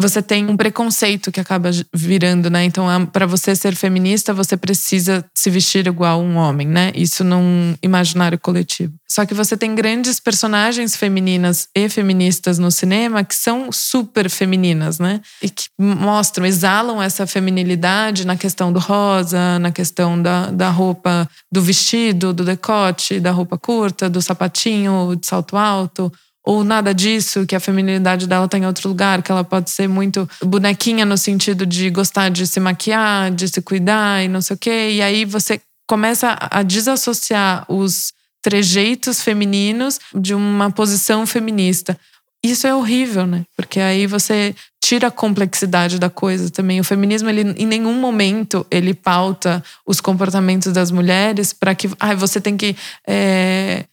[0.00, 2.62] você tem um preconceito que acaba virando, né?
[2.64, 6.92] Então, para você ser feminista, você precisa se vestir igual um homem, né?
[6.94, 8.94] Isso num imaginário coletivo.
[9.10, 15.00] Só que você tem grandes personagens femininas e feministas no cinema que são super femininas,
[15.00, 15.20] né?
[15.42, 21.28] E que mostram, exalam essa feminilidade na questão do rosa, na questão da, da roupa,
[21.50, 26.12] do vestido, do decote, da roupa curta, do sapatinho, de salto alto
[26.48, 29.86] ou nada disso, que a feminilidade dela está em outro lugar, que ela pode ser
[29.86, 34.56] muito bonequinha no sentido de gostar de se maquiar, de se cuidar e não sei
[34.56, 34.92] o quê.
[34.92, 42.00] E aí você começa a desassociar os trejeitos femininos de uma posição feminista.
[42.42, 43.44] Isso é horrível, né?
[43.54, 46.80] Porque aí você tira a complexidade da coisa também.
[46.80, 52.14] O feminismo, ele em nenhum momento ele pauta os comportamentos das mulheres para que, ah,
[52.14, 52.74] você tem que
[53.06, 53.84] é,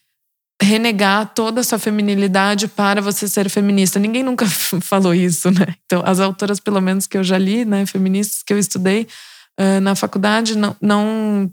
[0.61, 3.99] renegar toda a sua feminilidade para você ser feminista.
[3.99, 4.45] Ninguém nunca
[4.81, 5.75] falou isso, né?
[5.85, 9.07] Então, as autoras, pelo menos que eu já li, né, feministas que eu estudei
[9.59, 11.51] uh, na faculdade, não, não,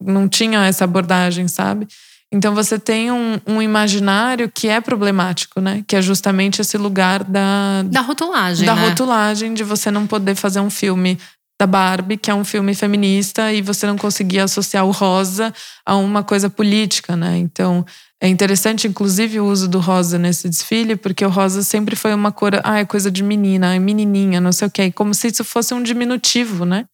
[0.00, 1.86] não tinham essa abordagem, sabe?
[2.30, 5.82] Então, você tem um, um, imaginário que é problemático, né?
[5.86, 7.82] Que é justamente esse lugar da.
[7.86, 8.66] Da rotulagem.
[8.66, 8.88] Da né?
[8.88, 11.18] rotulagem, de você não poder fazer um filme
[11.58, 15.52] da Barbie, que é um filme feminista, e você não conseguir associar o rosa
[15.84, 17.36] a uma coisa política, né?
[17.36, 17.84] Então,
[18.20, 22.30] é interessante, inclusive, o uso do rosa nesse desfile, porque o rosa sempre foi uma
[22.30, 25.44] cor, ah, é coisa de menina, é menininha, não sei o quê, como se isso
[25.44, 26.86] fosse um diminutivo, né?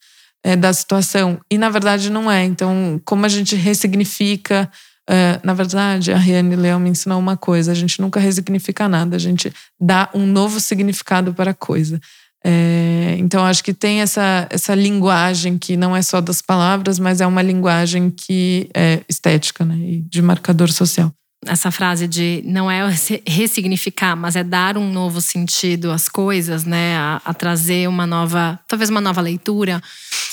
[0.42, 1.40] É, da situação.
[1.50, 2.44] E na verdade não é.
[2.44, 4.70] Então, como a gente ressignifica.
[5.08, 9.16] É, na verdade, a Riane Leão me ensinou uma coisa: a gente nunca resignifica nada,
[9.16, 11.98] a gente dá um novo significado para a coisa.
[12.46, 17.22] É, então, acho que tem essa, essa linguagem que não é só das palavras, mas
[17.22, 21.10] é uma linguagem que é estética né, e de marcador social.
[21.46, 22.82] Essa frase de não é
[23.26, 26.96] ressignificar, mas é dar um novo sentido às coisas, né?
[26.96, 29.82] A, a trazer uma nova, talvez uma nova leitura.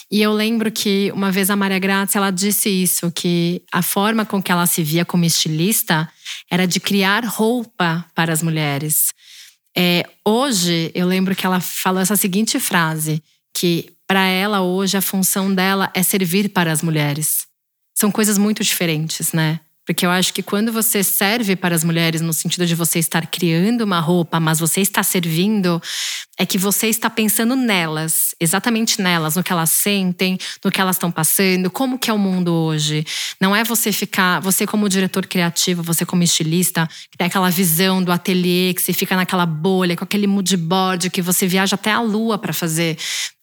[0.09, 4.25] E eu lembro que uma vez a Maria Grazia ela disse isso, que a forma
[4.25, 6.09] com que ela se via como estilista
[6.49, 9.13] era de criar roupa para as mulheres.
[9.77, 15.01] É, hoje, eu lembro que ela falou essa seguinte frase: que para ela, hoje, a
[15.01, 17.47] função dela é servir para as mulheres.
[17.95, 19.59] São coisas muito diferentes, né?
[19.85, 23.25] Porque eu acho que quando você serve para as mulheres, no sentido de você estar
[23.25, 25.81] criando uma roupa, mas você está servindo,
[26.37, 30.97] é que você está pensando nelas, exatamente nelas, no que elas sentem, no que elas
[30.97, 33.03] estão passando, como que é o mundo hoje.
[33.39, 38.03] Não é você ficar, você como diretor criativo, você como estilista, que tem aquela visão
[38.03, 41.91] do ateliê, que você fica naquela bolha, com aquele mood board, que você viaja até
[41.91, 42.97] a lua para fazer.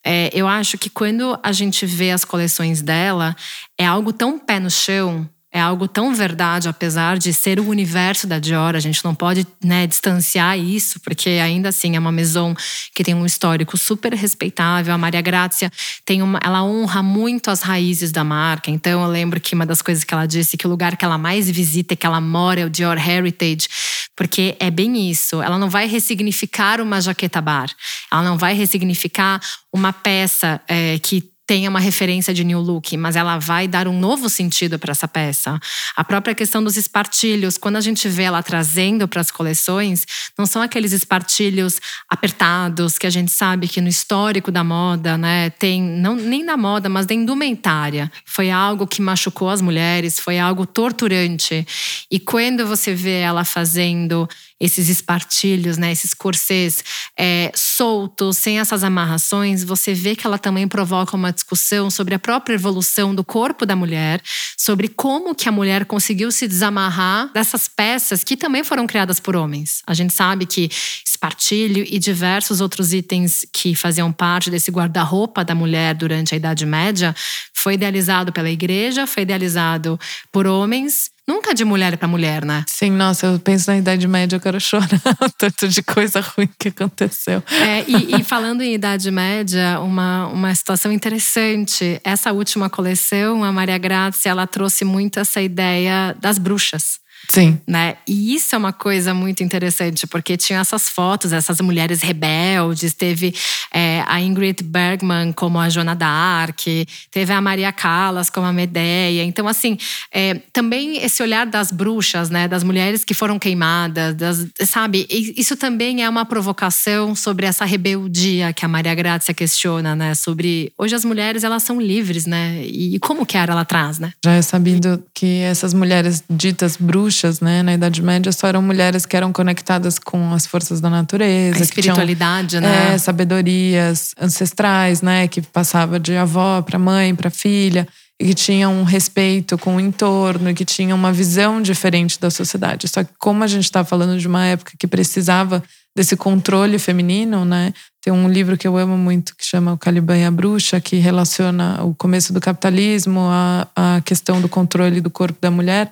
[0.05, 3.37] É, eu acho que quando a gente vê as coleções dela,
[3.77, 8.27] é algo tão pé no chão é algo tão verdade, apesar de ser o universo
[8.27, 12.55] da Dior, a gente não pode né, distanciar isso, porque ainda assim é uma maison
[12.95, 14.93] que tem um histórico super respeitável.
[14.93, 15.71] A Maria Grazia
[16.05, 18.71] tem uma, ela honra muito as raízes da marca.
[18.71, 21.17] Então eu lembro que uma das coisas que ela disse que o lugar que ela
[21.17, 23.69] mais visita, que ela mora, é o Dior Heritage,
[24.15, 25.41] porque é bem isso.
[25.41, 27.71] Ela não vai ressignificar uma jaqueta bar,
[28.13, 29.41] ela não vai ressignificar
[29.73, 33.99] uma peça é, que tenha uma referência de New Look, mas ela vai dar um
[33.99, 35.59] novo sentido para essa peça.
[35.97, 40.05] A própria questão dos espartilhos, quando a gente vê ela trazendo para as coleções,
[40.37, 45.49] não são aqueles espartilhos apertados que a gente sabe que no histórico da moda, né,
[45.49, 48.13] tem não nem da moda, mas da indumentária.
[48.27, 51.67] Foi algo que machucou as mulheres, foi algo torturante.
[52.11, 54.29] E quando você vê ela fazendo
[54.61, 56.83] esses espartilhos, né, esses corsês
[57.17, 62.19] é, soltos, sem essas amarrações, você vê que ela também provoca uma discussão sobre a
[62.19, 64.21] própria evolução do corpo da mulher,
[64.57, 69.37] sobre como que a mulher conseguiu se desamarrar dessas peças que também foram criadas por
[69.37, 69.83] homens.
[69.87, 70.69] A gente sabe que
[71.05, 76.67] espartilho e diversos outros itens que faziam parte desse guarda-roupa da mulher durante a Idade
[76.67, 77.15] Média
[77.53, 79.99] foi idealizado pela igreja, foi idealizado
[80.33, 82.65] por homens Nunca de mulher para mulher, né?
[82.67, 84.89] Sim, nossa, eu penso na Idade Média, eu quero chorar.
[85.37, 87.43] Tanto de coisa ruim que aconteceu.
[87.51, 92.01] É, e, e, falando em Idade Média, uma, uma situação interessante.
[92.03, 96.99] Essa última coleção, a Maria Grazia, ela trouxe muito essa ideia das bruxas.
[97.31, 97.61] Sim.
[97.67, 97.97] Né?
[98.07, 103.35] E isso é uma coisa muito interessante, porque tinha essas fotos, essas mulheres rebeldes, teve
[103.73, 109.25] é, a Ingrid Bergman como a Joana d'Arc, teve a Maria Callas como a Medeia.
[109.25, 109.77] Então, assim,
[110.11, 112.49] é, também esse olhar das bruxas, né?
[112.49, 115.07] Das mulheres que foram queimadas, das, sabe?
[115.11, 120.15] Isso também é uma provocação sobre essa rebeldia que a Maria Grazia questiona, né?
[120.15, 122.63] Sobre hoje as mulheres elas são livres, né?
[122.65, 124.13] E como que era ela traz, né?
[124.25, 128.63] Já é sabido que essas mulheres ditas bruxas bruxas, né, na Idade Média, só eram
[128.63, 131.59] mulheres que eram conectadas com as forças da natureza.
[131.59, 132.95] A espiritualidade, tinham, né?
[132.95, 137.87] É, sabedorias ancestrais, né, que passava de avó para mãe, para filha.
[138.21, 142.31] E que tinham um respeito com o entorno, e que tinham uma visão diferente da
[142.31, 142.89] sociedade.
[142.89, 145.63] Só que, como a gente está falando de uma época que precisava
[145.97, 147.73] desse controle feminino, né?
[148.03, 150.97] Tem um livro que eu amo muito que chama O Caliban e a Bruxa, que
[150.97, 155.89] relaciona o começo do capitalismo à, à questão do controle do corpo da mulher.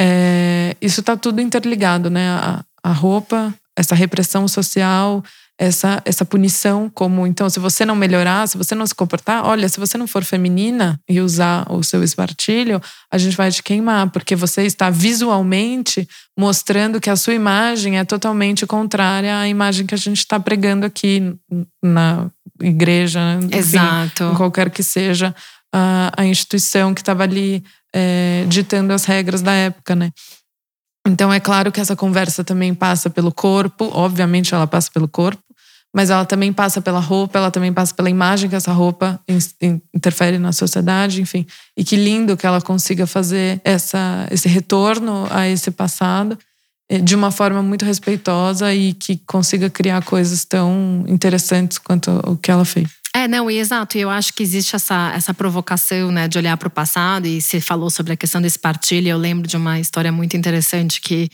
[0.00, 2.28] É, isso está tudo interligado, né?
[2.30, 5.22] A, a, roupa, essa repressão social,
[5.58, 9.68] essa, essa punição, como então, se você não melhorar, se você não se comportar, olha,
[9.68, 14.10] se você não for feminina e usar o seu espartilho, a gente vai te queimar,
[14.10, 19.94] porque você está visualmente mostrando que a sua imagem é totalmente contrária à imagem que
[19.94, 21.34] a gente está pregando aqui
[21.82, 22.26] na
[22.60, 24.24] igreja, enfim, Exato.
[24.24, 25.34] em qualquer que seja
[25.72, 30.10] a, a instituição que estava ali é, ditando as regras da época, né?
[31.06, 35.42] Então é claro que essa conversa também passa pelo corpo, obviamente ela passa pelo corpo,
[35.94, 39.20] mas ela também passa pela roupa, ela também passa pela imagem que essa roupa
[39.94, 41.46] interfere na sociedade, enfim.
[41.76, 46.36] E que lindo que ela consiga fazer essa, esse retorno a esse passado
[46.88, 52.36] eh, de uma forma muito respeitosa e que consiga criar coisas tão interessantes quanto o
[52.36, 53.03] que ela fez.
[53.16, 53.96] É, não, e exato.
[53.96, 57.26] Eu acho que existe essa, essa provocação, né, de olhar para o passado.
[57.26, 59.08] E você falou sobre a questão desse partilho.
[59.08, 61.30] Eu lembro de uma história muito interessante que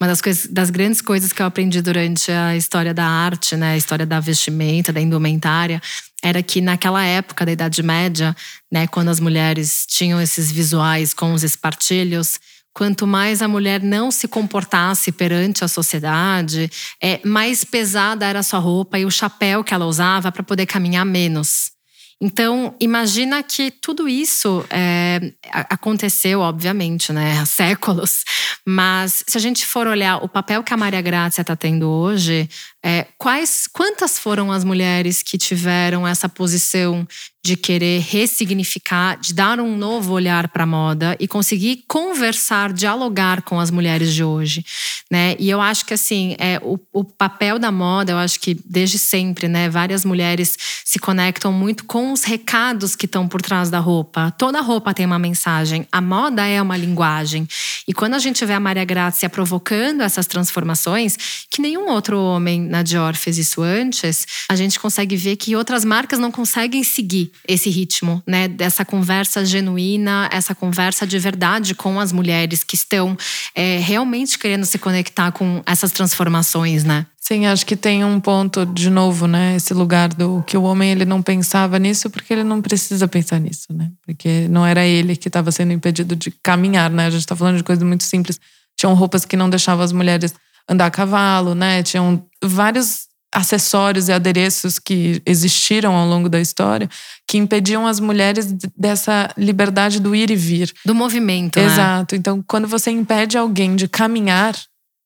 [0.00, 3.74] uma das coisas, das grandes coisas que eu aprendi durante a história da arte, né,
[3.74, 5.82] a história da vestimenta, da indumentária,
[6.22, 8.34] era que naquela época da Idade Média,
[8.72, 12.40] né, quando as mulheres tinham esses visuais com os espartilhos,
[12.78, 16.70] quanto mais a mulher não se comportasse perante a sociedade,
[17.02, 20.64] é, mais pesada era a sua roupa e o chapéu que ela usava para poder
[20.64, 21.72] caminhar menos.
[22.20, 28.22] Então, imagina que tudo isso é, aconteceu, obviamente, né, há séculos.
[28.64, 32.48] Mas se a gente for olhar o papel que a Maria Grazia está tendo hoje,
[32.88, 37.06] é, quais, quantas foram as mulheres que tiveram essa posição
[37.44, 43.42] de querer ressignificar, de dar um novo olhar para a moda e conseguir conversar, dialogar
[43.42, 44.64] com as mulheres de hoje,
[45.10, 45.36] né?
[45.38, 48.98] E eu acho que assim, é, o, o papel da moda, eu acho que desde
[48.98, 53.78] sempre, né, várias mulheres se conectam muito com os recados que estão por trás da
[53.78, 54.30] roupa.
[54.32, 57.46] Toda roupa tem uma mensagem, a moda é uma linguagem.
[57.88, 61.16] E quando a gente vê a Maria Grazia provocando essas transformações,
[61.50, 65.86] que nenhum outro homem na Dior fez isso antes, a gente consegue ver que outras
[65.86, 68.46] marcas não conseguem seguir esse ritmo, né?
[68.46, 73.16] Dessa conversa genuína, essa conversa de verdade com as mulheres que estão
[73.54, 77.06] é, realmente querendo se conectar com essas transformações, né?
[77.28, 79.54] Sim, acho que tem um ponto de novo, né?
[79.54, 83.38] Esse lugar do que o homem ele não pensava nisso porque ele não precisa pensar
[83.38, 83.92] nisso, né?
[84.06, 87.04] Porque não era ele que estava sendo impedido de caminhar, né?
[87.04, 88.40] A gente está falando de coisas muito simples.
[88.74, 90.34] Tinham roupas que não deixavam as mulheres
[90.66, 91.82] andar a cavalo, né?
[91.82, 96.88] Tinham vários acessórios e adereços que existiram ao longo da história
[97.26, 100.72] que impediam as mulheres dessa liberdade do ir e vir.
[100.82, 101.66] Do movimento, né?
[101.66, 102.14] Exato.
[102.14, 102.20] Né?
[102.20, 104.54] Então, quando você impede alguém de caminhar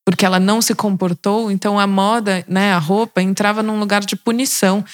[0.04, 4.16] porque ela não se comportou, então a moda, né, a roupa entrava num lugar de
[4.16, 4.84] punição.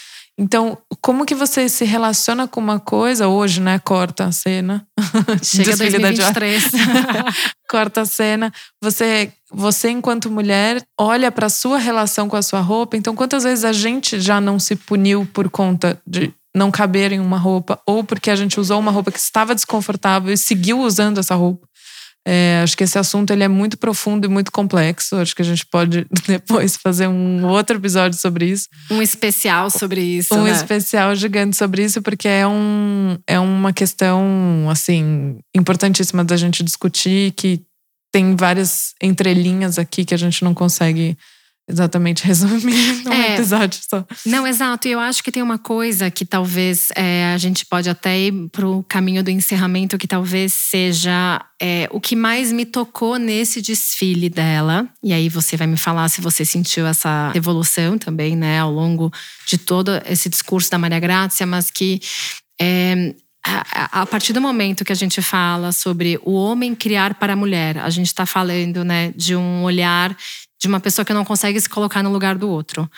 [0.41, 3.81] Então, como que você se relaciona com uma coisa hoje, né?
[3.81, 4.87] Corta a cena.
[5.43, 6.65] Chega 2023.
[7.69, 8.53] Corta a cena.
[8.81, 12.97] Você, você enquanto mulher, olha para sua relação com a sua roupa.
[12.97, 17.21] Então, quantas vezes a gente já não se puniu por conta de não caber em
[17.21, 21.19] uma roupa ou porque a gente usou uma roupa que estava desconfortável e seguiu usando
[21.19, 21.68] essa roupa?
[22.27, 25.17] É, acho que esse assunto ele é muito profundo e muito complexo.
[25.17, 28.69] Acho que a gente pode depois fazer um outro episódio sobre isso.
[28.91, 30.35] Um especial sobre isso.
[30.35, 30.51] Um né?
[30.51, 37.33] especial gigante sobre isso, porque é, um, é uma questão assim importantíssima da gente discutir,
[37.33, 37.63] que
[38.13, 41.17] tem várias entrelinhas aqui que a gente não consegue
[41.69, 44.05] exatamente resumir num é, episódio só.
[44.25, 44.89] Não, exato.
[44.89, 48.49] E eu acho que tem uma coisa que talvez é, a gente pode até ir
[48.51, 54.29] pro caminho do encerramento, que talvez seja é, o que mais me tocou nesse desfile
[54.29, 54.89] dela.
[55.03, 59.13] E aí você vai me falar se você sentiu essa evolução também, né, ao longo
[59.47, 62.01] de todo esse discurso da Maria Grácia, mas que
[62.61, 67.37] é, a, partir do momento que a gente fala sobre o homem criar para a
[67.37, 70.17] mulher, a gente está falando né, de um olhar
[70.61, 72.91] de uma pessoa que não consegue se colocar no lugar do outro.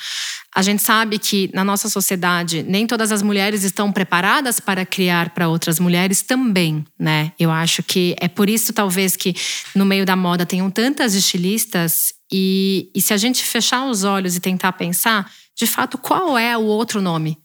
[0.54, 5.30] A gente sabe que na nossa sociedade nem todas as mulheres estão preparadas para criar
[5.30, 7.32] para outras mulheres também, né?
[7.38, 9.34] Eu acho que é por isso talvez que
[9.74, 14.36] no meio da moda tenham tantas estilistas e, e se a gente fechar os olhos
[14.36, 17.36] e tentar pensar, de fato, qual é o outro nome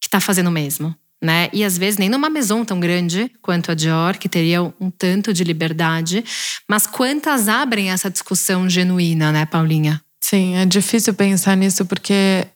[0.00, 0.94] que está fazendo o mesmo?
[1.22, 1.48] Né?
[1.52, 5.32] E às vezes nem numa maison tão grande quanto a Dior, que teria um tanto
[5.32, 6.24] de liberdade,
[6.68, 10.02] mas quantas abrem essa discussão genuína, né, Paulinha?
[10.20, 12.46] Sim, é difícil pensar nisso porque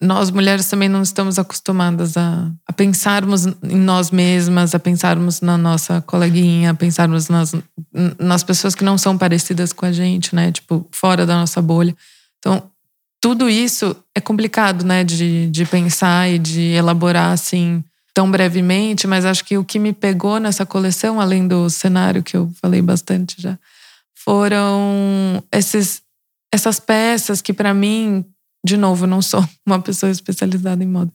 [0.00, 5.56] nós mulheres também não estamos acostumadas a, a pensarmos em nós mesmas, a pensarmos na
[5.56, 7.54] nossa coleguinha, a pensarmos nas,
[8.18, 10.52] nas pessoas que não são parecidas com a gente, né?
[10.52, 11.96] Tipo, fora da nossa bolha.
[12.38, 12.70] Então,
[13.20, 19.24] tudo isso é complicado, né, de, de pensar e de elaborar assim tão brevemente, mas
[19.24, 23.40] acho que o que me pegou nessa coleção, além do cenário que eu falei bastante
[23.40, 23.58] já,
[24.14, 26.02] foram esses,
[26.52, 28.24] essas peças que para mim,
[28.64, 31.12] de novo, não sou uma pessoa especializada em moda,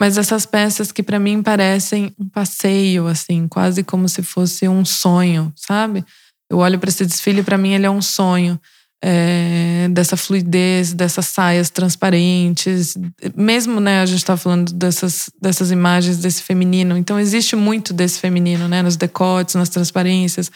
[0.00, 4.84] mas essas peças que para mim parecem um passeio, assim, quase como se fosse um
[4.84, 6.04] sonho, sabe?
[6.50, 8.60] Eu olho para esse desfile e para mim ele é um sonho
[9.06, 12.96] é, dessa fluidez, dessas saias transparentes.
[13.36, 16.96] Mesmo, né, a gente está falando dessas, dessas imagens desse feminino.
[16.96, 20.50] Então, existe muito desse feminino, né, nos decotes, nas transparências,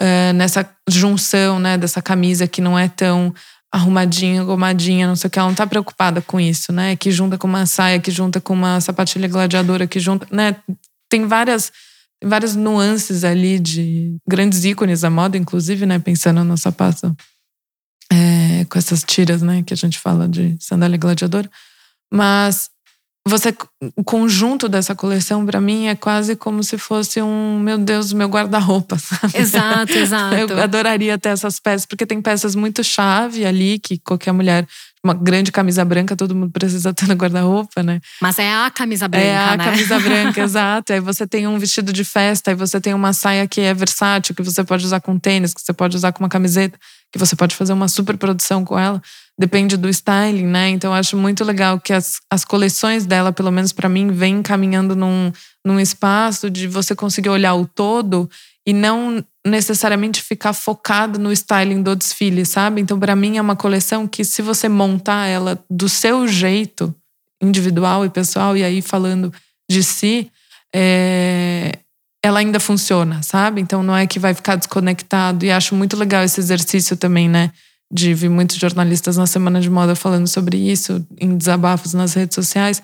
[0.00, 3.34] é, nessa junção, né, dessa camisa que não é tão
[3.72, 5.38] arrumadinha, gomadinha, não sei o que.
[5.40, 6.96] Ela não está preocupada com isso, né?
[6.96, 10.56] Que junta com uma saia, que junta com uma sapatilha gladiadora, que junta, né?
[11.10, 11.70] Tem várias
[12.24, 15.98] várias nuances ali de grandes ícones da moda, inclusive, né?
[15.98, 17.14] Pensando no sapato
[18.12, 21.50] é, com essas tiras, né, que a gente fala de sandália gladiadora.
[22.12, 22.70] Mas
[23.28, 23.54] você,
[23.94, 28.28] o conjunto dessa coleção para mim é quase como se fosse um, meu Deus, meu
[28.28, 28.96] guarda-roupa,
[29.34, 30.34] Exato, exato.
[30.34, 34.66] Eu adoraria ter essas peças, porque tem peças muito chave ali que qualquer mulher
[35.04, 38.00] uma grande camisa branca, todo mundo precisa ter no guarda-roupa, né?
[38.20, 39.64] Mas é a camisa branca, é a né?
[39.64, 40.92] camisa branca, exato.
[40.92, 44.34] Aí você tem um vestido de festa, aí você tem uma saia que é versátil,
[44.34, 46.78] que você pode usar com tênis, que você pode usar com uma camiseta,
[47.12, 49.00] que você pode fazer uma super produção com ela.
[49.38, 50.68] Depende do styling, né?
[50.68, 54.94] Então acho muito legal que as, as coleções dela, pelo menos para mim, vêm caminhando
[54.94, 55.32] num,
[55.64, 58.28] num espaço de você conseguir olhar o todo
[58.66, 62.82] e não necessariamente ficar focado no styling do desfile, sabe?
[62.82, 66.94] Então, para mim, é uma coleção que, se você montar ela do seu jeito,
[67.40, 69.32] individual e pessoal, e aí falando
[69.70, 70.30] de si,
[70.74, 71.78] é,
[72.28, 73.60] ela ainda funciona, sabe?
[73.60, 75.44] Então, não é que vai ficar desconectado.
[75.44, 77.50] E acho muito legal esse exercício também, né?
[77.90, 82.34] De ver muitos jornalistas na Semana de Moda falando sobre isso, em desabafos nas redes
[82.34, 82.82] sociais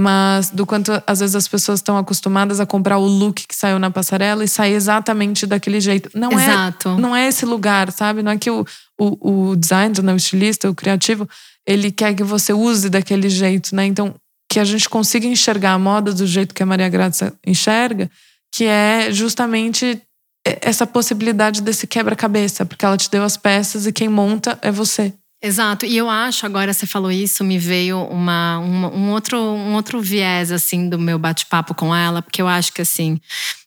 [0.00, 3.78] mas do quanto às vezes as pessoas estão acostumadas a comprar o look que saiu
[3.78, 6.10] na passarela e sair exatamente daquele jeito.
[6.14, 6.88] Não é Exato.
[6.90, 8.22] é não é esse lugar, sabe?
[8.22, 8.64] Não é que o,
[8.98, 11.28] o, o designer, né, o estilista, o criativo,
[11.66, 13.84] ele quer que você use daquele jeito, né?
[13.84, 14.14] Então,
[14.50, 18.10] que a gente consiga enxergar a moda do jeito que a Maria Grazia enxerga,
[18.52, 20.00] que é justamente
[20.44, 25.12] essa possibilidade desse quebra-cabeça, porque ela te deu as peças e quem monta é você.
[25.42, 25.86] Exato.
[25.86, 30.00] E eu acho, agora você falou isso, me veio uma, uma, um, outro, um outro
[30.00, 33.18] viés, assim, do meu bate-papo com ela, porque eu acho que, assim,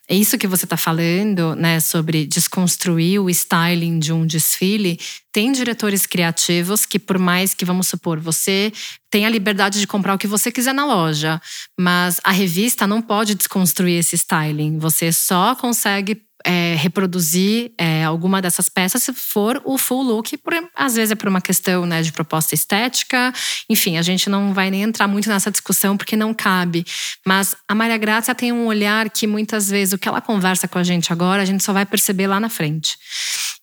[0.10, 5.00] é isso que você está falando, né, sobre desconstruir o styling de um desfile.
[5.32, 8.72] Tem diretores criativos que, por mais que, vamos supor, você
[9.10, 11.42] tem a liberdade de comprar o que você quiser na loja,
[11.80, 14.78] mas a revista não pode desconstruir esse styling.
[14.78, 20.54] Você só consegue é, reproduzir é, alguma dessas peças se for o full look, por,
[20.76, 23.34] às vezes é por uma questão né, de proposta estética.
[23.70, 26.86] Enfim, a gente não vai nem entrar muito nessa discussão porque não cabe.
[27.26, 30.78] Mas a Maria Grácia tem um olhar que muitas vezes o que ela conversa com
[30.78, 32.98] a gente agora, a gente só vai perceber lá na frente.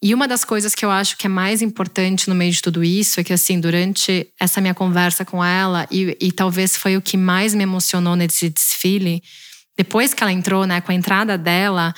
[0.02, 2.82] E uma das coisas que eu acho que é mais importante no meio de tudo
[2.82, 7.02] isso é que, assim, durante essa minha conversa com ela, e, e talvez foi o
[7.02, 9.22] que mais me emocionou nesse desfile,
[9.76, 11.94] depois que ela entrou, né, com a entrada dela,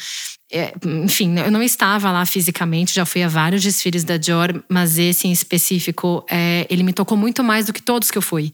[0.52, 0.74] é,
[1.04, 5.26] enfim, eu não estava lá fisicamente, já fui a vários desfiles da Dior, mas esse
[5.26, 8.52] em específico, é, ele me tocou muito mais do que todos que eu fui.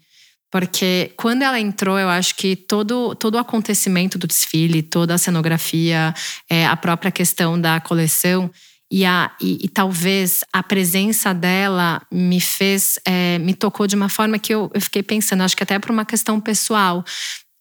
[0.51, 5.19] Porque quando ela entrou, eu acho que todo, todo o acontecimento do desfile, toda a
[5.19, 6.15] cenografia,
[6.49, 8.51] é, a própria questão da coleção,
[8.91, 14.09] E, a, e, e, talvez a presença dela me fez, é, me tocou de uma
[14.09, 17.05] forma que eu, eu fiquei pensando, acho que até por uma questão pessoal.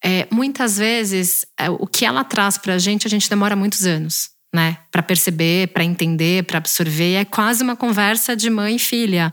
[0.04, 3.86] É, muitas vezes, é, o que ela traz para a gente, a gente demora muitos
[3.86, 4.36] anos.
[4.56, 9.30] Né, para perceber, para entender, para absorver, é quase uma conversa de mãe e filha.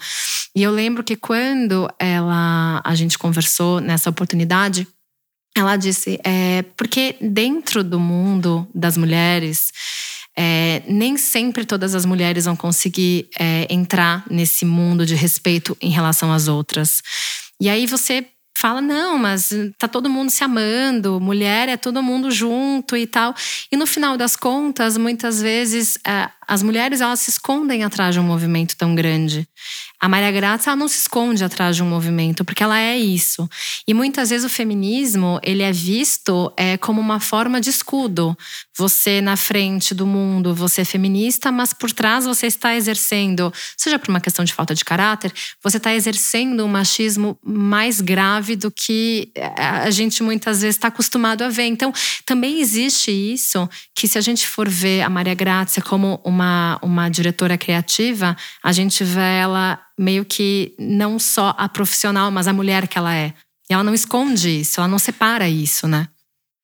[0.54, 4.88] E eu lembro que quando ela, a gente conversou nessa oportunidade,
[5.56, 9.72] ela disse, é, porque dentro do mundo das mulheres,
[10.36, 15.90] é, nem sempre todas as mulheres vão conseguir é, entrar nesse mundo de respeito em
[15.90, 17.00] relação às outras.
[17.60, 18.26] E aí você
[18.56, 23.34] fala, não, mas tá todo mundo se amando, mulher é todo mundo junto e tal.
[23.70, 28.20] E no final das contas, muitas vezes, é, as mulheres elas se escondem atrás de
[28.20, 29.48] um movimento tão grande.
[30.00, 33.48] A Maria Grazia ela não se esconde atrás de um movimento, porque ela é isso.
[33.88, 38.36] E muitas vezes o feminismo ele é visto é, como uma forma de escudo.
[38.76, 43.98] Você na frente do mundo, você é feminista, mas por trás você está exercendo, seja
[43.98, 45.32] por uma questão de falta de caráter,
[45.62, 50.88] você está exercendo um machismo mais grave do que é, a gente muitas vezes está
[50.88, 51.66] acostumado a ver.
[51.66, 51.92] Então,
[52.26, 56.24] também existe isso que se a gente for ver a Maria Grazia como uma,
[56.82, 62.52] uma diretora criativa, a gente vê ela meio que não só a profissional, mas a
[62.52, 63.32] mulher que ela é.
[63.68, 66.08] E ela não esconde isso, ela não separa isso, né?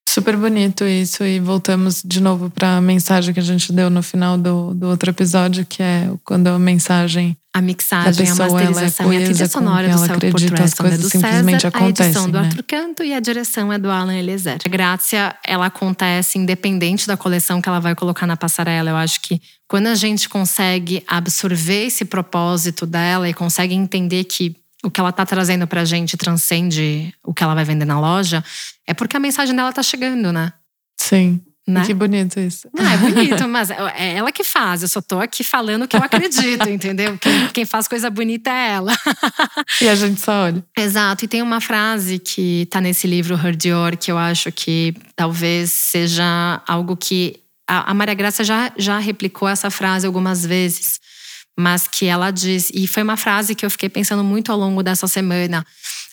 [0.07, 1.23] Super bonito isso.
[1.23, 4.87] E voltamos de novo para a mensagem que a gente deu no final do, do
[4.87, 7.37] outro episódio, que é quando a mensagem.
[7.53, 11.09] A mixagem, pessoa, a masterização é e a trilha sonora do Self Portrait são do
[11.09, 12.47] César, a edição do né?
[12.47, 14.59] Arthur Canto e a direção é do Alan Eliezer.
[14.63, 18.91] A Grácia, ela acontece independente da coleção que ela vai colocar na passarela.
[18.91, 24.55] Eu acho que quando a gente consegue absorver esse propósito dela e consegue entender que
[24.81, 27.99] o que ela está trazendo para a gente transcende o que ela vai vender na
[27.99, 28.41] loja,
[28.87, 30.53] é porque a mensagem dela está chegando, né?
[30.97, 31.41] Sim.
[31.67, 31.85] Né?
[31.85, 32.67] Que bonito isso.
[32.73, 34.81] Não, é bonito, mas é, é ela que faz.
[34.81, 37.17] Eu só tô aqui falando o que eu acredito, entendeu?
[37.19, 38.93] Quem, quem, faz coisa bonita é ela.
[39.79, 40.65] E a gente só olha.
[40.77, 41.25] Exato.
[41.25, 45.71] E tem uma frase que tá nesse livro Her Dior que eu acho que talvez
[45.71, 47.39] seja algo que.
[47.69, 50.99] A, a Maria Graça já, já replicou essa frase algumas vezes
[51.57, 54.81] mas que ela diz, e foi uma frase que eu fiquei pensando muito ao longo
[54.81, 55.65] dessa semana.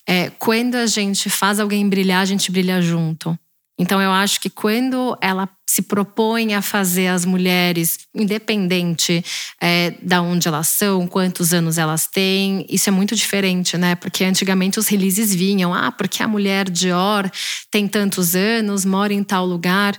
[0.07, 3.39] É, quando a gente faz alguém brilhar, a gente brilha junto.
[3.79, 9.23] Então eu acho que quando ela se propõe a fazer as mulheres, independente
[9.61, 13.95] é, da onde elas são, quantos anos elas têm, isso é muito diferente, né?
[13.95, 17.31] Porque antigamente os releases vinham, ah, porque a mulher Dior
[17.71, 19.97] tem tantos anos, mora em tal lugar.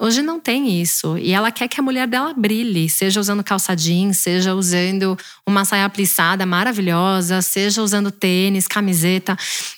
[0.00, 1.18] Hoje não tem isso.
[1.18, 5.16] E ela quer que a mulher dela brilhe, seja usando calça jeans, seja usando
[5.46, 9.36] uma saia plissada maravilhosa, seja usando tênis, camiseta.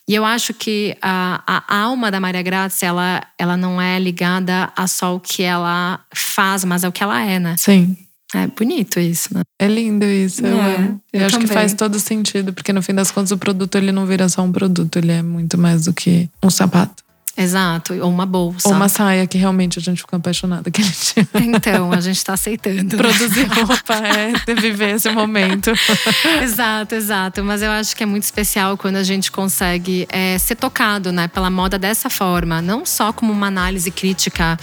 [0.09, 4.73] E eu acho que a, a alma da Maria Grazia, ela, ela não é ligada
[4.77, 7.57] a só o que ela faz, mas ao que ela é, né?
[7.59, 7.97] Sim.
[8.35, 9.43] É bonito isso, né?
[9.61, 10.45] É lindo isso.
[10.45, 11.49] É, eu, eu, eu acho também.
[11.49, 14.43] que faz todo sentido, porque no fim das contas o produto ele não vira só
[14.43, 17.04] um produto, ele é muito mais do que um sapato.
[17.37, 18.69] Exato, ou uma bolsa.
[18.69, 20.83] Ou uma saia que realmente a gente ficou apaixonada que
[21.35, 22.97] Então, a gente tá aceitando.
[22.97, 25.73] Produzir roupa, é, viver esse momento.
[26.43, 27.43] exato, exato.
[27.43, 31.27] Mas eu acho que é muito especial quando a gente consegue é, ser tocado né,
[31.27, 32.63] pela moda dessa forma.
[32.63, 34.57] Não só como uma análise crítica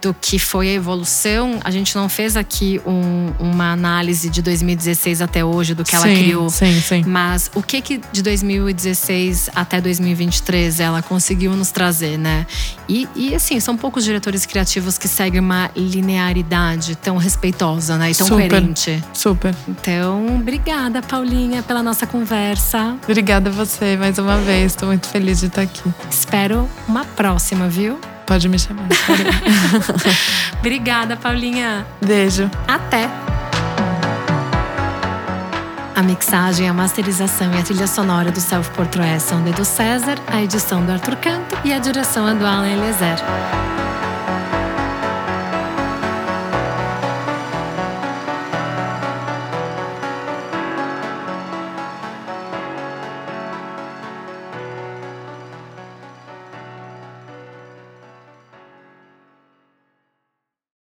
[0.00, 5.20] do que foi a evolução, a gente não fez aqui um, uma análise de 2016
[5.20, 6.48] até hoje do que ela sim, criou.
[6.50, 7.04] Sim, sim.
[7.06, 12.46] Mas o que que de 2016 até 2023 ela conseguiu nos trazer, né?
[12.88, 18.10] E, e assim, são poucos diretores criativos que seguem uma linearidade tão respeitosa, né?
[18.10, 19.02] E tão super, coerente.
[19.12, 19.54] Super.
[19.68, 22.96] Então, obrigada, Paulinha, pela nossa conversa.
[23.04, 24.72] Obrigada a você mais uma vez.
[24.72, 25.82] Estou muito feliz de estar aqui.
[26.10, 27.98] Espero uma próxima, viu?
[28.28, 28.84] Pode me chamar.
[30.60, 31.86] Obrigada, Paulinha.
[32.04, 32.50] Beijo.
[32.68, 33.08] Até.
[35.96, 40.18] A mixagem, a masterização e a trilha sonora do Self Portrait são de do César,
[40.26, 43.16] a edição do Arthur Canto e a direção é do Alan Eliezer.